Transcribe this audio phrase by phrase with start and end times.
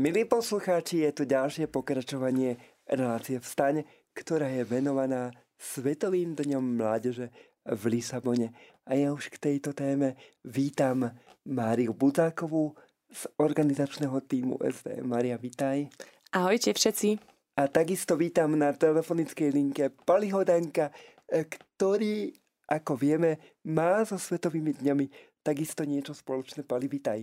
[0.00, 2.56] Milí poslucháči, je tu ďalšie pokračovanie
[2.88, 3.84] relácie Vstaň,
[4.16, 5.28] ktorá je venovaná
[5.60, 7.28] Svetovým dňom mládeže
[7.68, 8.48] v Lisabone.
[8.88, 11.04] A ja už k tejto téme vítam
[11.44, 12.72] Máriu Budákovú
[13.12, 15.04] z organizačného týmu SD.
[15.04, 15.92] Mária, vitaj.
[16.32, 17.20] Ahojte všetci.
[17.60, 20.96] A takisto vítam na telefonickej linke Pali Hodanka,
[21.28, 22.32] ktorý,
[22.72, 23.36] ako vieme,
[23.68, 26.64] má so Svetovými dňami takisto niečo spoločné.
[26.64, 27.20] Pali, vitaj.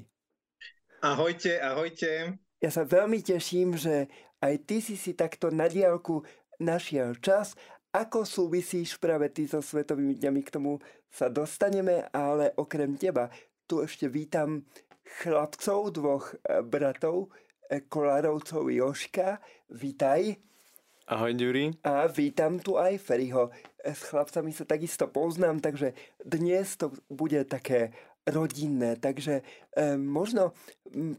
[1.02, 2.38] Ahojte, ahojte.
[2.58, 4.10] Ja sa veľmi teším, že
[4.42, 6.26] aj ty si si takto na diálku
[6.58, 7.54] našiel čas.
[7.94, 10.82] Ako súvisíš práve ty so Svetovými dňami, k tomu
[11.14, 13.30] sa dostaneme, ale okrem teba
[13.70, 14.66] tu ešte vítam
[15.22, 17.30] chlapcov, dvoch e, bratov,
[17.70, 19.38] e, Kolárovcov Joška.
[19.70, 20.42] Vítaj.
[21.08, 21.78] Ahoj, Ďuri.
[21.86, 23.54] A vítam tu aj Feriho.
[23.80, 25.94] E, s chlapcami sa takisto poznám, takže
[26.26, 27.94] dnes to bude také
[28.28, 29.00] rodinné.
[29.00, 29.44] Takže e,
[29.96, 30.52] možno,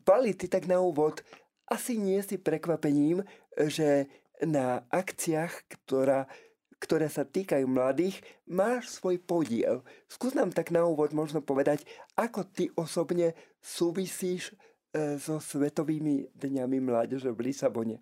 [0.05, 1.25] Pali, ty tak na úvod,
[1.69, 3.25] asi nie si prekvapením,
[3.57, 4.09] že
[4.45, 6.31] na akciách, ktorá,
[6.78, 9.83] ktoré sa týkajú mladých, máš svoj podiel.
[10.06, 11.83] Skús nám tak na úvod možno povedať,
[12.15, 14.55] ako ty osobne súvisíš
[14.95, 17.98] e, so Svetovými dňami mládeže v Lisabone.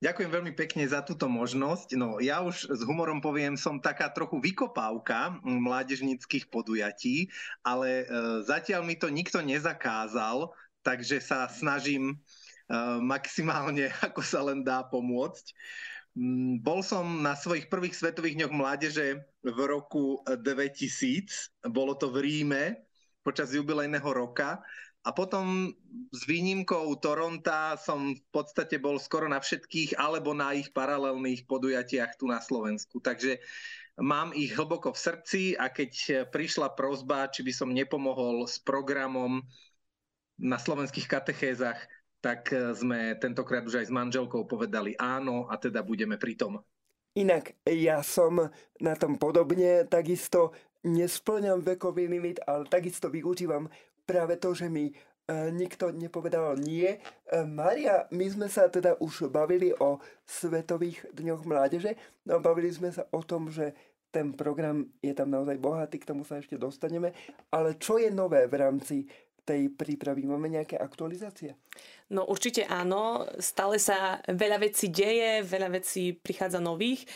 [0.00, 1.92] Ďakujem veľmi pekne za túto možnosť.
[2.00, 7.28] No, ja už s humorom poviem, som taká trochu vykopávka mládežnických podujatí,
[7.60, 8.14] ale e,
[8.48, 12.16] zatiaľ mi to nikto nezakázal, takže sa snažím e,
[13.04, 15.52] maximálne, ako sa len dá pomôcť.
[16.16, 21.68] Mm, bol som na svojich prvých svetových dňoch mládeže v roku 2000.
[21.68, 22.88] Bolo to v Ríme
[23.20, 24.64] počas jubilejného roka
[25.00, 25.72] a potom
[26.12, 32.20] s výnimkou Toronta som v podstate bol skoro na všetkých alebo na ich paralelných podujatiach
[32.20, 33.00] tu na Slovensku.
[33.00, 33.40] Takže
[33.96, 39.40] mám ich hlboko v srdci a keď prišla prozba, či by som nepomohol s programom
[40.36, 41.80] na slovenských katechézach,
[42.20, 46.60] tak sme tentokrát už aj s manželkou povedali áno a teda budeme pri tom.
[47.16, 50.52] Inak ja som na tom podobne, takisto
[50.84, 53.68] nesplňam vekový limit, ale takisto využívam
[54.10, 54.94] práve to, že mi e,
[55.54, 56.98] nikto nepovedal nie.
[56.98, 56.98] E,
[57.46, 61.94] Maria, my sme sa teda už bavili o Svetových dňoch mládeže.
[62.26, 63.70] No, bavili sme sa o tom, že
[64.10, 67.14] ten program je tam naozaj bohatý, k tomu sa ešte dostaneme.
[67.54, 69.06] Ale čo je nové v rámci
[69.46, 70.26] tej prípravy?
[70.26, 71.54] Máme nejaké aktualizácie?
[72.10, 73.22] No určite áno.
[73.38, 77.06] Stále sa veľa vecí deje, veľa vecí prichádza nových.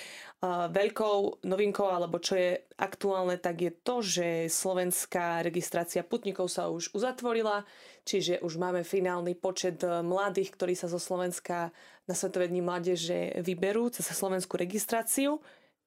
[0.44, 6.92] Veľkou novinkou, alebo čo je aktuálne, tak je to, že slovenská registrácia putníkov sa už
[6.92, 7.64] uzatvorila,
[8.04, 11.72] čiže už máme finálny počet e, mladých, ktorí sa zo Slovenska
[12.04, 15.40] na Svetové dní mládeže vyberú cez slovenskú registráciu.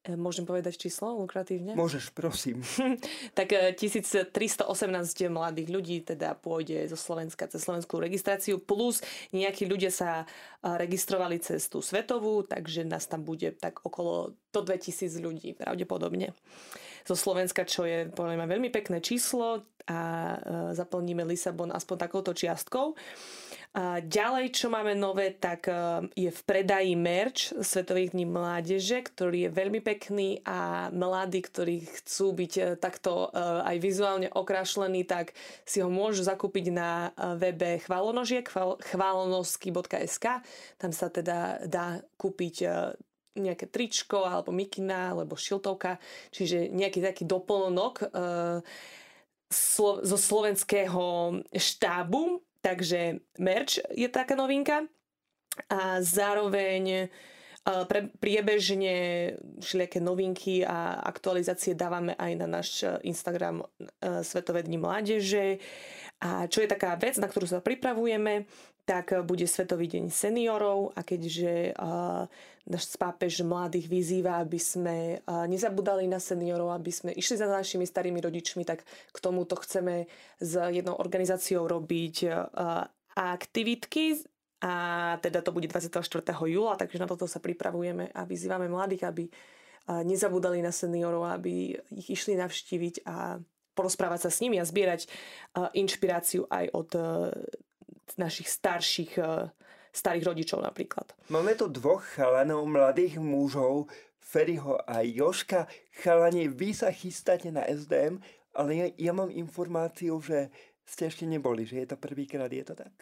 [0.08, 1.76] E, môžem povedať číslo lukratívne?
[1.76, 2.64] Môžeš, prosím.
[3.38, 9.04] tak 1318 e, mladých ľudí teda pôjde zo Slovenska cez slovenskú registráciu, plus
[9.36, 10.26] nejakí ľudia sa e,
[10.64, 16.32] registrovali cez tú svetovú, takže nás tam bude tak okolo do 2000 ľudí pravdepodobne
[17.04, 20.00] zo Slovenska, čo je podľa mňa veľmi pekné číslo a
[20.76, 22.92] zaplníme Lisabon aspoň takouto čiastkou.
[24.00, 29.50] Ďalej, čo máme nové, tak e, je v predaji merch Svetových dní mládeže, ktorý je
[29.52, 35.36] veľmi pekný a mladí, ktorí chcú byť e, takto e, aj vizuálne okrašlení, tak
[35.68, 38.48] si ho môžu zakúpiť na webe chválonožiek,
[38.88, 40.26] chválonosky.sk.
[40.80, 42.56] Tam sa teda dá kúpiť
[43.36, 46.00] nejaké tričko alebo mikina alebo šiltovka,
[46.32, 48.10] čiže nejaký taký doplnok
[50.02, 54.82] zo slovenského štábu Takže merch je taká novinka
[55.70, 57.04] a zároveň e,
[57.86, 58.96] pre, priebežne
[59.62, 63.66] všelijaké novinky a aktualizácie dávame aj na náš Instagram e,
[64.22, 65.58] Svetové dni mládeže.
[66.18, 68.50] A čo je taká vec, na ktorú sa pripravujeme,
[68.88, 72.24] tak bude Svetový deň seniorov a keďže uh,
[72.68, 78.20] náš spápež mladých vyzýva, aby sme nezabudali na seniorov, aby sme išli za našimi starými
[78.20, 80.04] rodičmi, tak k tomuto chceme
[80.38, 82.28] s jednou organizáciou robiť
[83.16, 84.20] aktivitky
[84.62, 84.74] a
[85.24, 86.04] teda to bude 24.
[86.46, 89.24] júla, takže na toto sa pripravujeme a vyzývame mladých, aby
[90.04, 93.40] nezabudali na seniorov, aby ich išli navštíviť a
[93.72, 95.08] porozprávať sa s nimi a zbierať
[95.72, 96.90] inšpiráciu aj od
[98.16, 99.52] našich starších eh,
[99.92, 101.12] starých rodičov napríklad.
[101.32, 103.88] Máme tu dvoch chalanov, mladých mužov,
[104.28, 105.64] Feriho a Joška.
[106.04, 108.20] Chalani, vy sa chystáte na SDM,
[108.52, 110.52] ale ja, ja mám informáciu, že
[110.84, 112.92] ste ešte neboli, že je to prvýkrát, je to tak?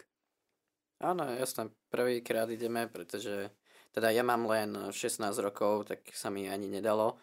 [1.03, 3.51] Áno, jasné, prvýkrát ideme, pretože
[3.91, 7.19] teda ja mám len 16 rokov, tak sa mi ani nedalo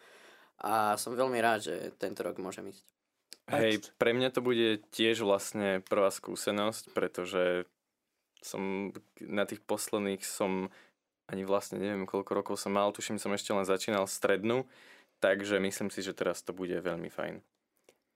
[0.62, 2.86] a som veľmi rád, že tento rok môžem ísť.
[3.44, 7.68] Hej, pre mňa to bude tiež vlastne prvá skúsenosť, pretože
[8.44, 8.92] som
[9.24, 10.68] na tých posledných som
[11.32, 14.68] ani vlastne neviem, koľko rokov som mal, tuším, som ešte len začínal strednú,
[15.24, 17.40] takže myslím si, že teraz to bude veľmi fajn.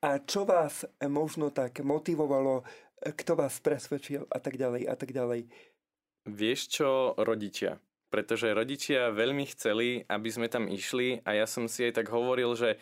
[0.05, 2.63] A čo vás možno tak motivovalo,
[3.01, 5.49] kto vás presvedčil a tak ďalej a tak ďalej?
[6.29, 7.81] Vieš čo, rodičia.
[8.13, 12.53] Pretože rodičia veľmi chceli, aby sme tam išli a ja som si aj tak hovoril,
[12.53, 12.77] že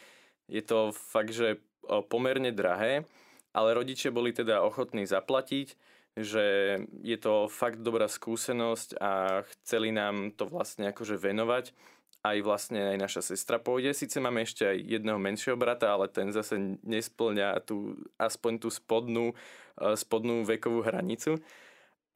[0.50, 1.62] je to fakt, že
[2.10, 3.06] pomerne drahé,
[3.54, 5.74] ale rodičia boli teda ochotní zaplatiť,
[6.16, 11.76] že je to fakt dobrá skúsenosť a chceli nám to vlastne akože venovať
[12.26, 13.94] aj vlastne aj naša sestra pôjde.
[13.94, 19.32] Sice máme ešte aj jedného menšieho brata, ale ten zase nesplňa tú, aspoň tú spodnú,
[19.32, 21.38] eh, spodnú vekovú hranicu.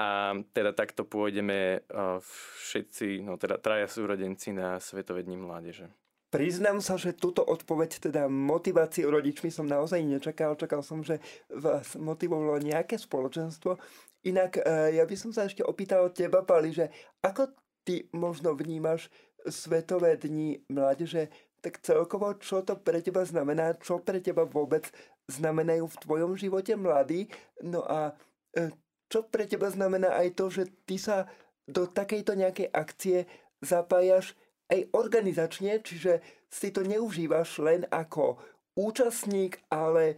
[0.00, 2.18] A teda takto pôjdeme eh,
[2.64, 5.86] všetci, no teda traja súrodenci na Svetové dni mládeže.
[6.30, 10.54] Priznám sa, že túto odpoveď, teda motiváciu rodičmi som naozaj nečakal.
[10.54, 11.18] Čakal som, že
[11.50, 13.74] vás motivovalo nejaké spoločenstvo.
[14.22, 16.86] Inak eh, ja by som sa ešte opýtal teba, Pali, že
[17.18, 17.50] ako
[17.82, 19.10] ty možno vnímaš
[19.42, 21.32] Svetové dni mládeže,
[21.64, 24.88] tak celkovo, čo to pre teba znamená, čo pre teba vôbec
[25.28, 27.28] znamenajú v tvojom živote mladí,
[27.64, 28.12] no a
[28.56, 28.72] e,
[29.08, 31.28] čo pre teba znamená aj to, že ty sa
[31.68, 33.18] do takejto nejakej akcie
[33.60, 34.34] zapájaš
[34.70, 38.38] aj organizačne, čiže si to neužívaš len ako
[38.78, 40.16] účastník, ale e,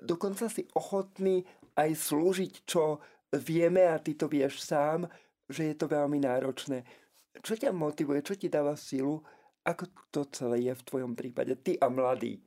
[0.00, 1.44] dokonca si ochotný
[1.76, 2.98] aj slúžiť, čo
[3.36, 5.04] vieme a ty to vieš sám,
[5.46, 6.82] že je to veľmi náročné.
[7.44, 9.20] Čo ťa motivuje, čo ti dáva silu,
[9.66, 12.40] ako to celé je v tvojom prípade, ty a mladý?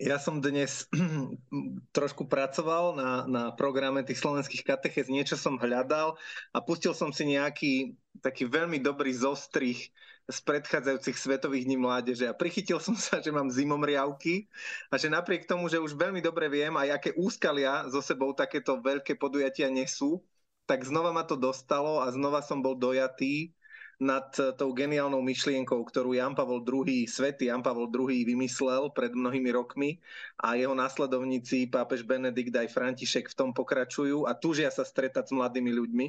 [0.00, 0.88] Ja som dnes
[1.96, 6.16] trošku pracoval na, na programe tých slovenských katechez, niečo som hľadal
[6.56, 7.92] a pustil som si nejaký
[8.24, 9.76] taký veľmi dobrý zostrih
[10.24, 14.48] z predchádzajúcich svetových dní mládeže a prichytil som sa, že mám zimomriavky
[14.88, 18.80] a že napriek tomu, že už veľmi dobre viem aj aké úskalia so sebou takéto
[18.80, 20.24] veľké podujatia nesú,
[20.64, 23.52] tak znova ma to dostalo a znova som bol dojatý
[24.00, 29.52] nad tou geniálnou myšlienkou, ktorú Jan Pavol II, svätý Jan Pavol II vymyslel pred mnohými
[29.52, 30.00] rokmi
[30.40, 35.36] a jeho následovníci, pápež Benedikt aj František v tom pokračujú a túžia sa stretať s
[35.36, 36.06] mladými ľuďmi.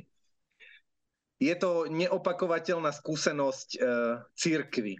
[1.43, 3.79] Je to neopakovateľná skúsenosť e,
[4.39, 4.95] církvy.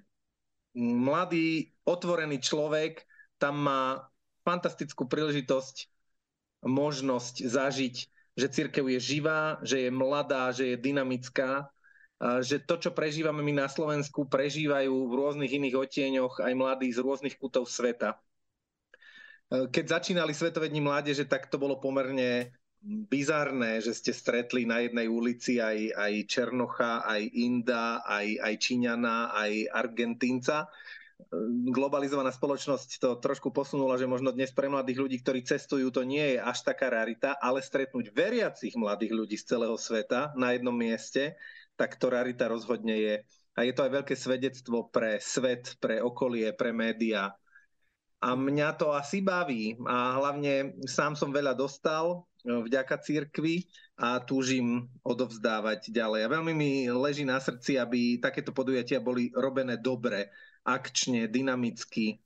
[0.76, 3.08] Mladý, otvorený človek
[3.40, 4.04] tam má
[4.44, 5.88] fantastickú príležitosť,
[6.68, 7.96] možnosť zažiť
[8.32, 11.68] že církev je živá, že je mladá, že je dynamická,
[12.22, 17.02] že to, čo prežívame my na Slovensku, prežívajú v rôznych iných otieňoch aj mladí z
[17.02, 18.22] rôznych kútov sveta.
[19.50, 25.10] Keď začínali Svetové dni mládeže, tak to bolo pomerne bizarné, že ste stretli na jednej
[25.10, 30.70] ulici aj, aj Černocha, aj Inda, aj, aj Číňana, aj Argentínca
[31.70, 36.36] globalizovaná spoločnosť to trošku posunula, že možno dnes pre mladých ľudí, ktorí cestujú, to nie
[36.36, 41.38] je až taká rarita, ale stretnúť veriacich mladých ľudí z celého sveta na jednom mieste,
[41.82, 43.16] tak to rarita rozhodne je.
[43.58, 47.34] A je to aj veľké svedectvo pre svet, pre okolie, pre médiá.
[48.22, 49.74] A mňa to asi baví.
[49.90, 53.66] A hlavne sám som veľa dostal e, vďaka církvi
[53.98, 56.22] a túžim odovzdávať ďalej.
[56.30, 60.30] A veľmi mi leží na srdci, aby takéto podujatia boli robené dobre
[60.62, 62.22] akčne, dynamicky,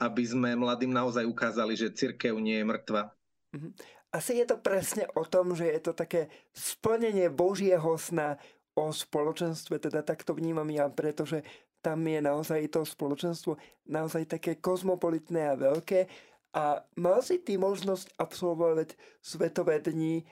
[0.00, 3.12] aby sme mladým naozaj ukázali, že cirkev nie je mŕtva.
[3.52, 3.70] Mhm.
[4.14, 8.38] Asi je to presne o tom, že je to také splnenie Božieho sna
[8.74, 11.42] o spoločenstve, teda tak to vnímam ja, pretože
[11.84, 16.08] tam je naozaj to spoločenstvo naozaj také kozmopolitné a veľké
[16.54, 20.24] a mal si ty možnosť absolvovať svetové dni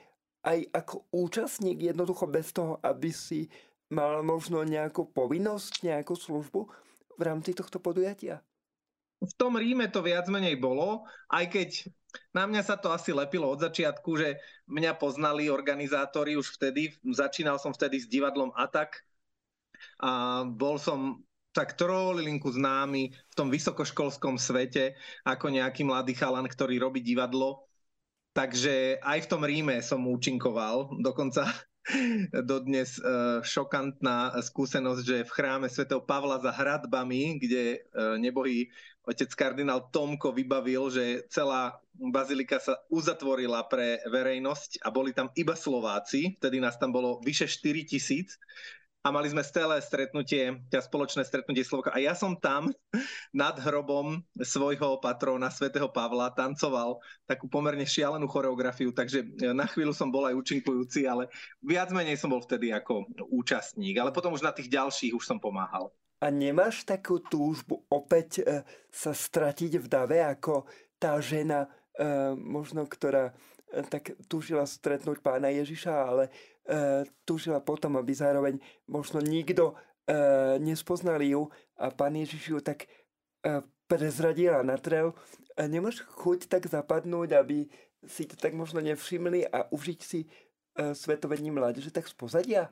[0.43, 3.47] aj ako účastník, jednoducho bez toho, aby si
[3.87, 6.67] mal možno nejakú povinnosť, nejakú službu?
[7.17, 8.41] v rámci tohto podujatia?
[9.23, 11.69] V tom Ríme to viac menej bolo, aj keď
[12.35, 14.37] na mňa sa to asi lepilo od začiatku, že
[14.69, 16.93] mňa poznali organizátori už vtedy.
[17.01, 19.01] Začínal som vtedy s divadlom Atak
[20.03, 26.81] a bol som tak trolilinku známy v tom vysokoškolskom svete ako nejaký mladý chalan, ktorý
[26.81, 27.69] robí divadlo.
[28.33, 30.97] Takže aj v tom Ríme som účinkoval.
[31.05, 31.45] Dokonca
[32.49, 33.01] dodnes e,
[33.45, 37.79] šokantná skúsenosť, že v chráme svätého Pavla za hradbami, kde e,
[38.17, 38.73] nebohý
[39.03, 45.53] otec kardinál Tomko vybavil, že celá bazilika sa uzatvorila pre verejnosť a boli tam iba
[45.53, 48.39] Slováci, vtedy nás tam bolo vyše 4 tisíc
[49.03, 51.91] a mali sme stále stretnutie, teda spoločné stretnutie Slovenska.
[51.91, 52.71] A ja som tam
[53.35, 60.07] nad hrobom svojho patrona, svätého Pavla, tancoval takú pomerne šialenú choreografiu, takže na chvíľu som
[60.07, 61.27] bol aj účinkujúci, ale
[61.59, 63.99] viac menej som bol vtedy ako účastník.
[63.99, 65.91] Ale potom už na tých ďalších už som pomáhal.
[66.23, 70.63] A nemáš takú túžbu opäť e, sa stratiť v dave ako
[70.95, 71.67] tá žena,
[71.99, 72.07] e,
[72.39, 73.35] možno ktorá
[73.89, 76.31] tak tužila stretnúť pána Ježiša, ale e,
[77.25, 79.73] tužila potom, aby zároveň možno nikto
[80.05, 81.49] e, nespoznal ju
[81.81, 82.87] a pán Ježiš ju tak e,
[83.89, 85.17] prezradila na trel.
[85.57, 87.65] E, nemáš chuť tak zapadnúť, aby
[88.05, 90.27] si to tak možno nevšimli a užiť si e,
[90.93, 92.69] svetovední mládeže tak z pozadia?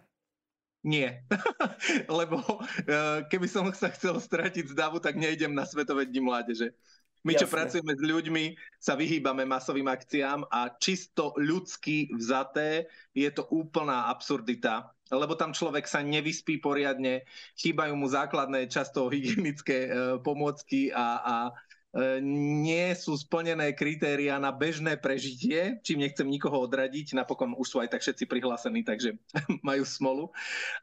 [0.81, 1.21] Nie,
[2.19, 6.73] lebo uh, keby som sa chcel stratiť z davu, tak nejdem na Svetové dni mládeže.
[7.21, 7.53] My, čo Jasne.
[7.53, 8.45] pracujeme s ľuďmi,
[8.81, 15.85] sa vyhýbame masovým akciám a čisto ľudsky vzaté je to úplná absurdita, lebo tam človek
[15.85, 17.21] sa nevyspí poriadne,
[17.61, 21.70] chýbajú mu základné často hygienické uh, pomôcky a, a E,
[22.23, 27.91] nie sú splnené kritéria na bežné prežitie, čím nechcem nikoho odradiť, napokon už sú aj
[27.91, 29.19] tak všetci prihlásení, takže
[29.67, 30.23] majú smolu.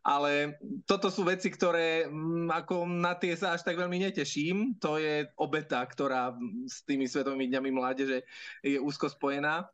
[0.05, 4.77] Ale toto sú veci, ktoré mm, ako na tie sa až tak veľmi neteším.
[4.85, 6.37] To je obeta, ktorá
[6.69, 8.29] s tými Svetovými dňami mládeže
[8.61, 9.65] je úzko spojená.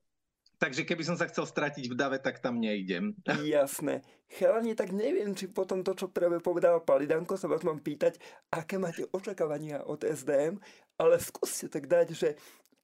[0.58, 3.16] Takže keby som sa chcel stratiť v dave, tak tam nejdem.
[3.44, 4.06] Jasné.
[4.34, 8.18] Chalani, tak neviem, či potom to, čo práve povedal Palidanko, sa vás mám pýtať,
[8.50, 10.58] aké máte očakávania od SDM
[10.98, 12.28] ale skúste tak dať, že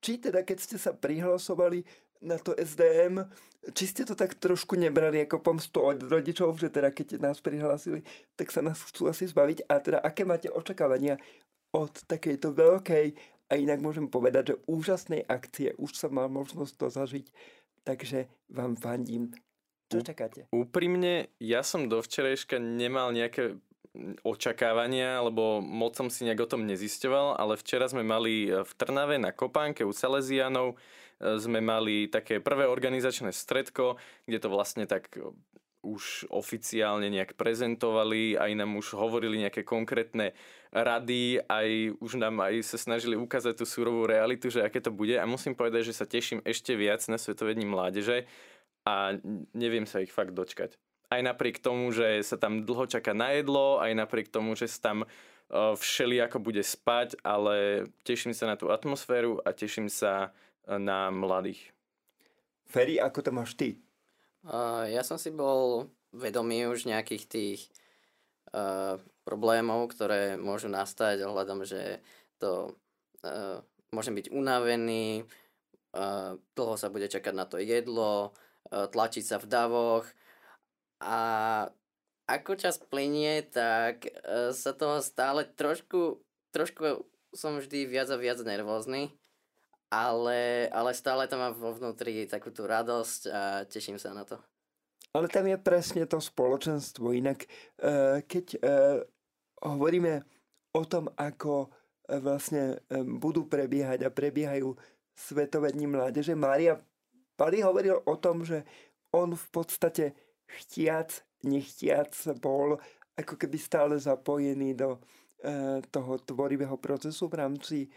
[0.00, 1.84] či teda keď ste sa prihlasovali
[2.20, 3.24] na to SDM,
[3.72, 8.04] či ste to tak trošku nebrali ako pomstu od rodičov, že teda keď nás prihlásili,
[8.36, 11.16] tak sa nás chcú asi zbaviť a teda aké máte očakávania
[11.72, 13.06] od takejto veľkej
[13.50, 15.74] a inak môžem povedať, že úžasnej akcie.
[15.80, 17.26] Už som mal možnosť to zažiť,
[17.84, 19.30] takže vám fandím.
[19.90, 20.46] Čo čakáte?
[20.54, 23.58] Úprimne, ja som do včerajška nemal nejaké
[24.22, 28.72] očakávania, lebo moc som si nejak o tom nezisťoval, ale včera sme mali e, v
[28.78, 33.98] Trnave na Kopánke u Salesianov e, sme mali také prvé organizačné stredko,
[34.30, 35.10] kde to vlastne tak
[35.80, 40.36] už oficiálne nejak prezentovali, aj nám už hovorili nejaké konkrétne
[40.70, 45.16] rady, aj už nám aj sa snažili ukázať tú súrovú realitu, že aké to bude
[45.16, 48.28] a musím povedať, že sa teším ešte viac na Svetové dni mládeže
[48.84, 49.16] a
[49.56, 50.76] neviem sa ich fakt dočkať
[51.10, 54.94] aj napriek tomu, že sa tam dlho čaká na jedlo, aj napriek tomu, že sa
[54.94, 55.06] tam e,
[55.74, 60.30] všeli ako bude spať, ale teším sa na tú atmosféru a teším sa
[60.64, 61.74] e, na mladých.
[62.70, 63.74] Ferry, ako to máš ty?
[64.48, 67.60] Ja som si bol vedomý už nejakých tých
[68.56, 72.00] uh, problémov, ktoré môžu nastať ohľadom, že
[72.40, 72.72] to
[73.22, 73.60] uh,
[73.92, 75.28] môžem byť unavený,
[75.92, 78.32] uh, dlho sa bude čakať na to jedlo,
[78.72, 80.06] uh, tlačiť sa v davoch,
[81.00, 81.20] a
[82.28, 86.20] ako čas plinie, tak uh, sa toho stále trošku,
[86.52, 87.04] trošku
[87.36, 89.14] som vždy viac a viac nervózny,
[89.90, 94.38] ale, ale stále tam mám vo vnútri takú tú radosť a teším sa na to.
[95.10, 97.10] Ale tam je presne to spoločenstvo.
[97.10, 97.44] Inak
[97.82, 99.02] uh, keď uh,
[99.66, 100.22] hovoríme
[100.78, 102.78] o tom, ako uh, vlastne
[103.18, 104.78] budú prebiehať a prebiehajú
[105.20, 106.80] Svetové dni mládeže, Mária
[107.40, 108.64] Pali hovoril o tom, že
[109.16, 110.12] on v podstate
[110.44, 112.76] chtiac, nechtiac bol
[113.16, 117.88] ako keby stále zapojený do e, toho tvorivého procesu v rámci e,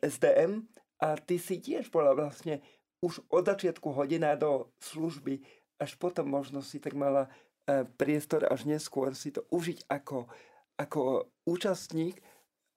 [0.00, 0.64] SDM
[1.00, 2.60] a ty si tiež bola vlastne
[3.00, 5.40] už od začiatku hodina do služby,
[5.80, 7.32] až potom možno si tak mala
[7.64, 10.28] e, priestor až neskôr si to užiť ako,
[10.76, 12.20] ako účastník.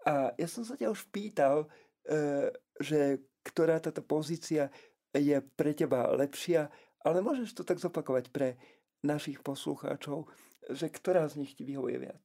[0.07, 1.67] A ja som sa ťa už pýtal,
[2.07, 2.47] e,
[2.79, 4.71] že ktorá táto pozícia
[5.11, 6.71] je pre teba lepšia,
[7.03, 8.55] ale môžeš to tak zopakovať pre
[9.03, 10.31] našich poslucháčov,
[10.71, 12.23] že ktorá z nich ti vyhovuje viac?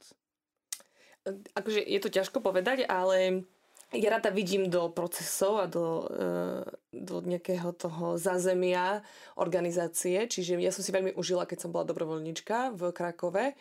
[1.59, 3.43] Akože je to ťažko povedať, ale
[3.93, 9.01] ja rada vidím do procesov a do, eh, do nejakého toho zázemia
[9.41, 13.57] organizácie, čiže ja som si veľmi užila, keď som bola dobrovoľnička v Krakove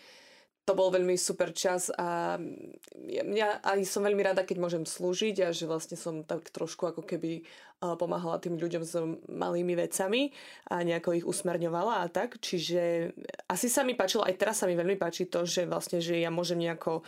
[0.67, 2.35] to bol veľmi super čas a
[3.07, 7.07] ja aj som veľmi rada, keď môžem slúžiť a že vlastne som tak trošku ako
[7.07, 7.47] keby
[7.79, 8.99] pomáhala tým ľuďom s
[9.31, 10.35] malými vecami
[10.67, 12.43] a nejako ich usmerňovala a tak.
[12.43, 13.15] Čiže
[13.47, 16.27] asi sa mi páčilo, aj teraz sa mi veľmi páči to, že vlastne, že ja
[16.27, 17.07] môžem nejako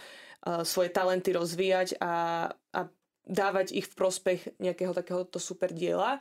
[0.64, 2.82] svoje talenty rozvíjať a, a
[3.30, 6.18] dávať ich v prospech nejakého takéhoto super diela.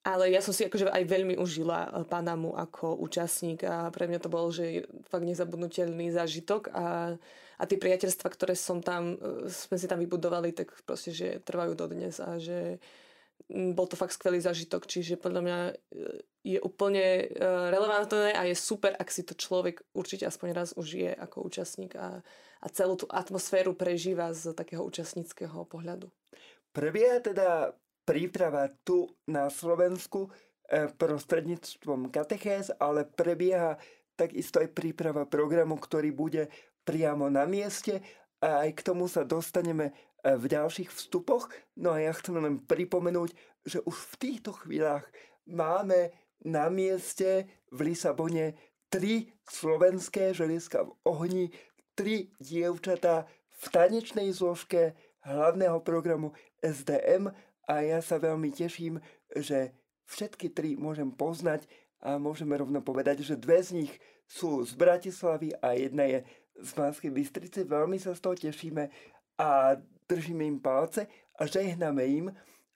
[0.00, 4.20] Ale ja som si akože aj veľmi užila eh, Panamu ako účastník a pre mňa
[4.24, 7.14] to bol, že fakt nezabudnutelný zážitok a,
[7.60, 11.76] a tie priateľstva, ktoré som tam, eh, sme si tam vybudovali, tak proste, že trvajú
[11.76, 12.80] dodnes a že
[13.52, 15.76] mm, bol to fakt skvelý zážitok, čiže podľa mňa eh,
[16.40, 17.28] je úplne
[17.68, 22.24] relevantné a je super, ak si to človek určite aspoň raz užije ako účastník a,
[22.60, 26.12] a celú tú atmosféru prežíva z takého účastníckého pohľadu.
[26.70, 27.74] Prebieha teda
[28.04, 30.28] príprava tu na Slovensku
[30.68, 33.80] e, prostredníctvom katechéz, ale prebieha
[34.14, 36.52] takisto aj príprava programu, ktorý bude
[36.84, 38.04] priamo na mieste
[38.40, 39.92] a aj k tomu sa dostaneme e,
[40.36, 41.48] v ďalších vstupoch.
[41.80, 43.32] No a ja chcem len pripomenúť,
[43.64, 45.08] že už v týchto chvíľach
[45.48, 46.12] máme
[46.44, 48.56] na mieste v Lisabone
[48.90, 51.44] tri slovenské želieska v ohni,
[51.94, 53.26] tri dievčatá
[53.60, 56.32] v tanečnej zložke hlavného programu
[56.64, 57.28] SDM
[57.68, 58.98] a ja sa veľmi teším,
[59.36, 59.76] že
[60.08, 61.68] všetky tri môžem poznať
[62.00, 63.92] a môžeme rovno povedať, že dve z nich
[64.24, 66.18] sú z Bratislavy a jedna je
[66.60, 67.68] z Banskej Bystrice.
[67.68, 68.88] Veľmi sa z toho tešíme
[69.36, 69.76] a
[70.08, 71.06] držíme im palce
[71.36, 72.26] a žehname im,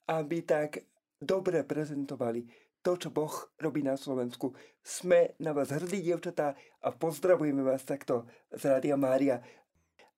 [0.09, 0.85] aby tak
[1.21, 2.45] dobre prezentovali
[2.85, 4.53] to, čo Boh robí na Slovensku.
[4.85, 6.53] Sme na vás hrdí, dievčatá,
[6.85, 9.41] a pozdravujeme vás takto z Rádia Mária.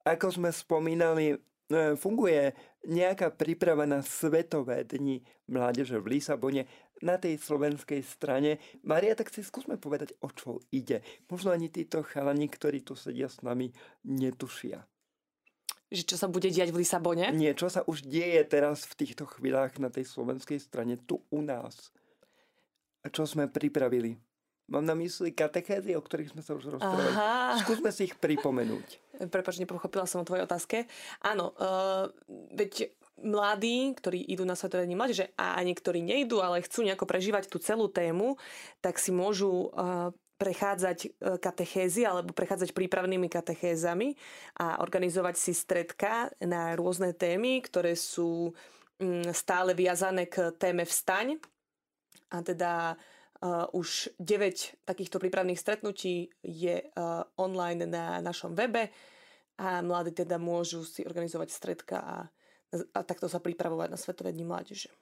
[0.03, 1.39] Ako sme spomínali,
[1.71, 2.51] e, funguje
[2.91, 6.67] nejaká príprava na Svetové dni mládeže v Lisabone
[7.07, 8.59] na tej slovenskej strane.
[8.83, 11.07] Maria, tak si skúsme povedať, o čo ide.
[11.31, 13.71] Možno ani títo chalani, ktorí tu sedia s nami,
[14.03, 14.83] netušia.
[15.87, 17.31] Že čo sa bude diať v Lisabone?
[17.31, 21.39] Nie, čo sa už deje teraz v týchto chvíľach na tej slovenskej strane, tu u
[21.47, 21.95] nás
[23.11, 24.17] čo sme pripravili.
[24.67, 27.15] Mám na mysli katechézy, o ktorých sme sa už rozprávali.
[27.15, 27.63] Aha.
[27.63, 28.99] Skúsme si ich pripomenúť.
[29.35, 30.91] Prepač, nepochopila som o tvojej otázke.
[31.23, 32.11] Áno, uh,
[32.51, 32.91] veď
[33.23, 37.47] mladí, ktorí idú na Svetové dni mládeže a ani ktorí nejdú, ale chcú nejako prežívať
[37.47, 38.37] tú celú tému,
[38.83, 41.09] tak si môžu uh, prechádzať e,
[41.41, 44.13] katechézy alebo prechádzať prípravnými katechézami
[44.61, 48.53] a organizovať si stredka na rôzne témy, ktoré sú
[49.01, 51.41] mm, stále viazané k téme vstaň,
[52.31, 58.91] a teda uh, už 9 takýchto prípravných stretnutí je uh, online na našom webe
[59.57, 62.17] a mladí teda môžu si organizovať stredka a,
[62.93, 64.93] a takto sa pripravovať na Svetové dni mládeže.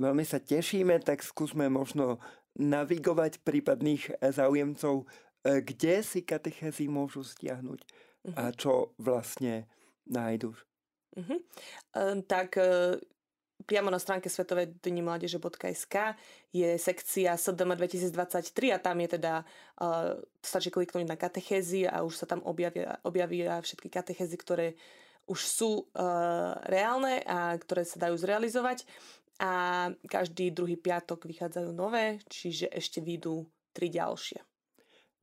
[0.00, 2.22] Veľmi sa tešíme, tak skúsme možno
[2.56, 5.06] navigovať prípadných záujemcov, e,
[5.60, 8.34] kde si katechézy môžu stiahnuť uh-huh.
[8.38, 9.68] a čo vlastne
[10.08, 10.56] nájdu.
[11.20, 11.38] Uh-huh.
[12.24, 12.56] Tak
[13.66, 16.16] priamo na stránke Svetové dni mládeže.sk
[16.54, 22.24] je sekcia SDM 2023 a tam je teda, uh, stačí kliknúť na katechézy a už
[22.24, 24.66] sa tam objavia, objavia všetky katechézy, ktoré
[25.30, 28.82] už sú uh, reálne a ktoré sa dajú zrealizovať
[29.40, 29.52] a
[30.04, 34.42] každý druhý piatok vychádzajú nové, čiže ešte výjdu tri ďalšie.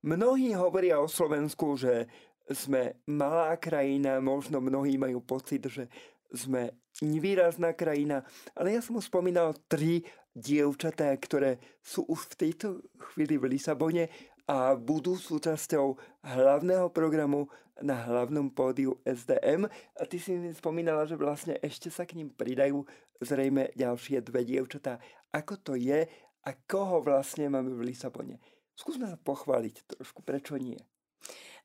[0.07, 2.09] Mnohí hovoria o Slovensku, že
[2.47, 5.91] sme malá krajina, možno mnohí majú pocit, že
[6.33, 8.25] sme nevýrazná krajina,
[8.57, 12.67] ale ja som spomínal tri dievčatá, ktoré sú už v tejto
[13.13, 14.09] chvíli v Lisabone
[14.47, 17.49] a budú súčasťou hlavného programu
[17.81, 19.69] na hlavnom pódiu SDM.
[19.97, 22.85] A ty si mi spomínala, že vlastne ešte sa k ním pridajú
[23.21, 25.01] zrejme ďalšie dve dievčatá.
[25.33, 26.05] Ako to je
[26.45, 28.37] a koho vlastne máme v Lisabone?
[28.77, 30.77] Skúsme sa pochváliť trošku, prečo nie?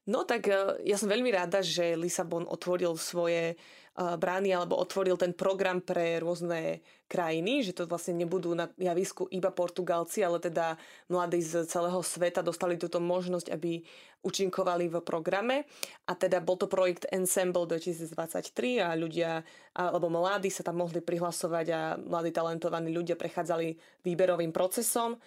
[0.08, 3.54] No tak e, ja som veľmi rada, že Lisabon otvoril svoje
[3.92, 6.80] brány alebo otvoril ten program pre rôzne
[7.12, 10.80] krajiny, že to vlastne nebudú na javisku iba Portugalci, ale teda
[11.12, 13.84] mladí z celého sveta dostali túto možnosť, aby
[14.24, 15.68] účinkovali v programe.
[16.08, 19.44] A teda bol to projekt Ensemble 2023 a ľudia,
[19.76, 23.76] alebo mladí sa tam mohli prihlasovať a mladí talentovaní ľudia prechádzali
[24.08, 25.20] výberovým procesom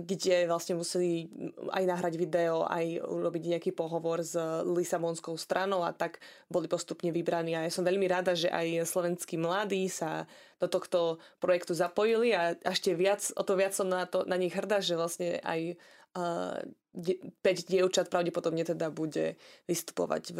[0.00, 1.28] kde vlastne museli
[1.70, 7.54] aj nahrať video, aj urobiť nejaký pohovor s Lisabonskou stranou a tak boli postupne vybraní.
[7.54, 10.24] A ja som veľmi rada, že aj slovenskí mladí sa
[10.60, 14.52] do tohto projektu zapojili a ešte viac, o to viac som na, to, na nich
[14.52, 15.80] hrdá, že vlastne aj
[16.16, 19.38] uh, 5 dievčat pravdepodobne teda bude
[19.70, 20.38] vystupovať v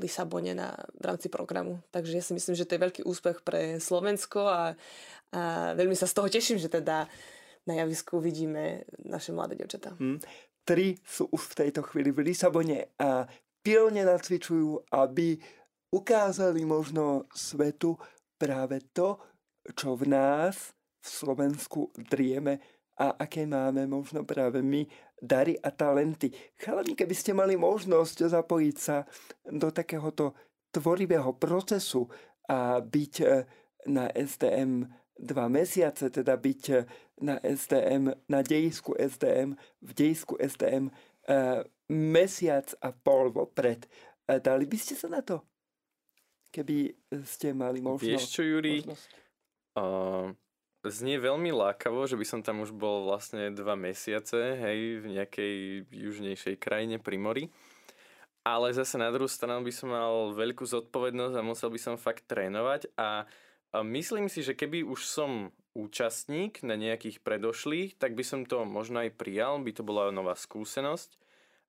[0.00, 1.84] Lisabone na, v rámci programu.
[1.92, 4.62] Takže ja si myslím, že to je veľký úspech pre Slovensko a,
[5.36, 5.42] a
[5.76, 7.04] veľmi sa z toho teším, že teda
[7.70, 9.94] na javisku vidíme naše mladé devčatá.
[9.94, 10.18] Hmm.
[10.66, 13.30] Tri sú už v tejto chvíli v Lisabone a
[13.62, 15.38] pilne nacvičujú, aby
[15.94, 17.94] ukázali možno svetu
[18.34, 19.22] práve to,
[19.78, 22.58] čo v nás v Slovensku drieme
[23.00, 24.84] a aké máme možno práve my
[25.16, 26.32] dary a talenty.
[26.60, 29.08] Chalani, keby ste mali možnosť zapojiť sa
[29.48, 30.36] do takéhoto
[30.68, 32.08] tvorivého procesu
[32.48, 33.44] a byť eh,
[33.88, 34.84] na STM
[35.20, 36.88] dva mesiace, teda byť eh,
[37.20, 39.52] na STM, na dejisku STM,
[39.84, 40.88] v dejisku STM
[41.28, 41.60] eh,
[41.92, 43.84] mesiac a pol vopred.
[44.30, 45.42] Uh, dali by ste sa na to?
[46.54, 46.94] Keby
[47.26, 48.06] ste mali možnosť.
[48.06, 48.86] Vieš čo, Juri?
[49.74, 50.30] Uh,
[50.86, 55.54] znie veľmi lákavo, že by som tam už bol vlastne dva mesiace, hej, v nejakej
[55.90, 57.44] južnejšej krajine pri mori.
[58.46, 62.24] Ale zase na druhú stranu by som mal veľkú zodpovednosť a musel by som fakt
[62.30, 68.24] trénovať a uh, myslím si, že keby už som účastník na nejakých predošlých, tak by
[68.26, 71.14] som to možno aj prijal, by to bola nová skúsenosť,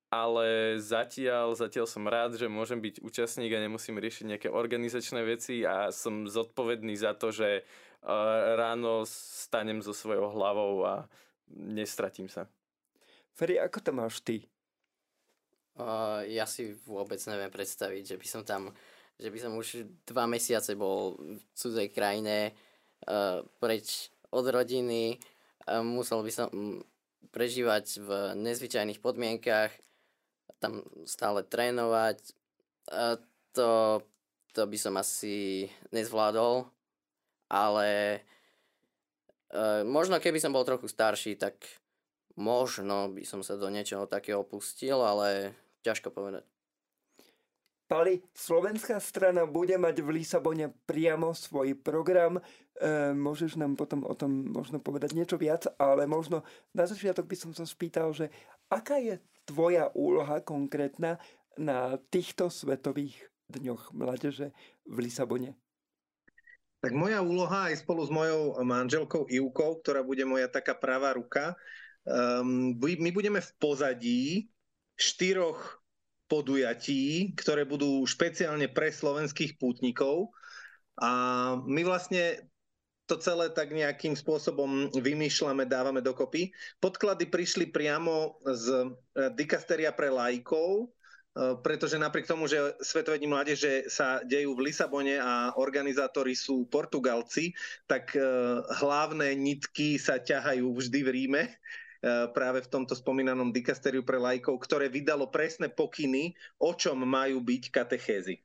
[0.09, 5.61] ale zatiaľ, zatiaľ som rád, že môžem byť účastník a nemusím riešiť nejaké organizačné veci
[5.63, 7.63] a som zodpovedný za to, že
[8.57, 11.05] ráno stanem so svojou hlavou a
[11.53, 12.49] nestratím sa.
[13.37, 14.49] Ferry, ako to máš ty?
[15.79, 18.75] Uh, ja si vôbec neviem predstaviť, že by som tam,
[19.21, 22.57] že by som už dva mesiace bol v cudzej krajine,
[23.05, 25.21] uh, preč od rodiny,
[25.69, 26.49] uh, musel by som
[27.29, 28.09] prežívať v
[28.41, 29.69] nezvyčajných podmienkach,
[30.57, 32.17] tam stále trénovať.
[32.89, 33.21] Uh,
[33.53, 34.01] to,
[34.57, 36.65] to by som asi nezvládol,
[37.53, 37.89] ale
[39.53, 41.61] uh, možno keby som bol trochu starší, tak
[42.35, 45.53] možno by som sa do niečoho takého pustil, ale
[45.85, 46.50] ťažko povedať.
[47.91, 52.39] Pali, slovenská strana bude mať v Lisabone priamo svoj program.
[52.39, 52.41] E,
[53.11, 57.51] môžeš nám potom o tom možno povedať niečo viac, ale možno na začiatok by som
[57.51, 58.31] sa spýtal, že
[58.71, 61.19] aká je tvoja úloha konkrétna
[61.59, 64.55] na týchto svetových dňoch mládeže
[64.87, 65.59] v Lisabone?
[66.79, 71.59] Tak moja úloha aj spolu s mojou manželkou Ivkou, ktorá bude moja taká pravá ruka,
[72.07, 74.23] um, my budeme v pozadí
[74.95, 75.80] štyroch
[76.31, 80.31] podujatí, ktoré budú špeciálne pre slovenských pútnikov.
[80.95, 81.11] A
[81.67, 82.47] my vlastne
[83.11, 86.55] to celé tak nejakým spôsobom vymýšľame, dávame dokopy.
[86.79, 93.35] Podklady prišli priamo z eh, dikasteria pre lajkov, eh, pretože napriek tomu, že Svetové dni
[93.35, 97.51] mládeže sa dejú v Lisabone a organizátori sú Portugalci,
[97.83, 98.23] tak eh,
[98.79, 101.43] hlavné nitky sa ťahajú vždy v Ríme
[102.33, 107.63] práve v tomto spomínanom dikasteriu pre lajkov, ktoré vydalo presné pokyny, o čom majú byť
[107.69, 108.41] katechézy.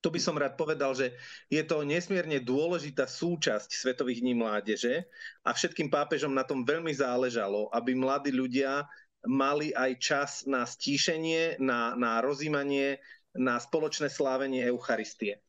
[0.00, 1.12] Tu by som rád povedal, že
[1.52, 5.04] je to nesmierne dôležitá súčasť Svetových dní mládeže
[5.44, 8.88] a všetkým pápežom na tom veľmi záležalo, aby mladí ľudia
[9.28, 12.96] mali aj čas na stíšenie, na, na rozímanie,
[13.36, 15.44] na spoločné slávenie Eucharistie.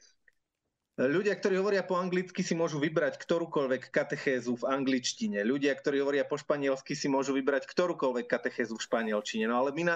[1.01, 5.41] Ľudia, ktorí hovoria po anglicky, si môžu vybrať ktorúkoľvek katechézu v angličtine.
[5.41, 9.49] Ľudia, ktorí hovoria po španielsky, si môžu vybrať ktorúkoľvek katechézu v španielčine.
[9.49, 9.95] No ale my na,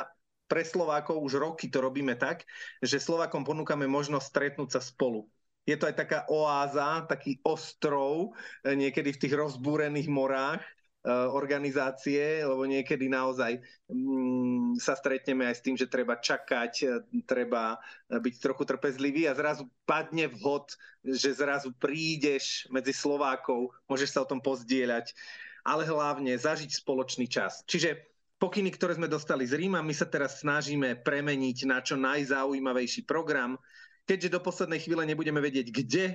[0.50, 2.50] pre Slovákov už roky to robíme tak,
[2.82, 5.30] že Slovákom ponúkame možnosť stretnúť sa spolu.
[5.70, 8.34] Je to aj taká oáza, taký ostrov,
[8.66, 10.66] eh, niekedy v tých rozbúrených morách,
[11.06, 17.78] organizácie, lebo niekedy naozaj mm, sa stretneme aj s tým, že treba čakať, eh, treba
[17.78, 20.74] eh, byť trochu trpezlivý a zrazu padne vhod,
[21.06, 25.14] že zrazu prídeš medzi Slovákov, môžeš sa o tom pozdieľať,
[25.62, 27.62] ale hlavne zažiť spoločný čas.
[27.70, 28.02] Čiže
[28.42, 33.62] pokyny, ktoré sme dostali z Ríma, my sa teraz snažíme premeniť na čo najzaujímavejší program.
[34.06, 36.06] Keďže do poslednej chvíle nebudeme vedieť, kde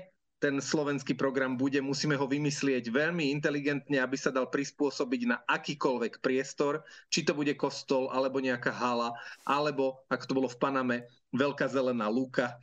[0.41, 6.25] ten slovenský program bude, musíme ho vymyslieť veľmi inteligentne, aby sa dal prispôsobiť na akýkoľvek
[6.25, 6.81] priestor,
[7.13, 9.13] či to bude kostol, alebo nejaká hala,
[9.45, 10.97] alebo, ako to bolo v Paname,
[11.37, 12.57] veľká zelená lúka,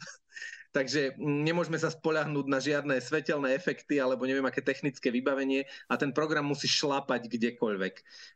[0.78, 6.13] Takže nemôžeme sa spoľahnúť na žiadne svetelné efekty alebo neviem aké technické vybavenie a ten
[6.13, 7.96] program musí šlapať kdekoľvek.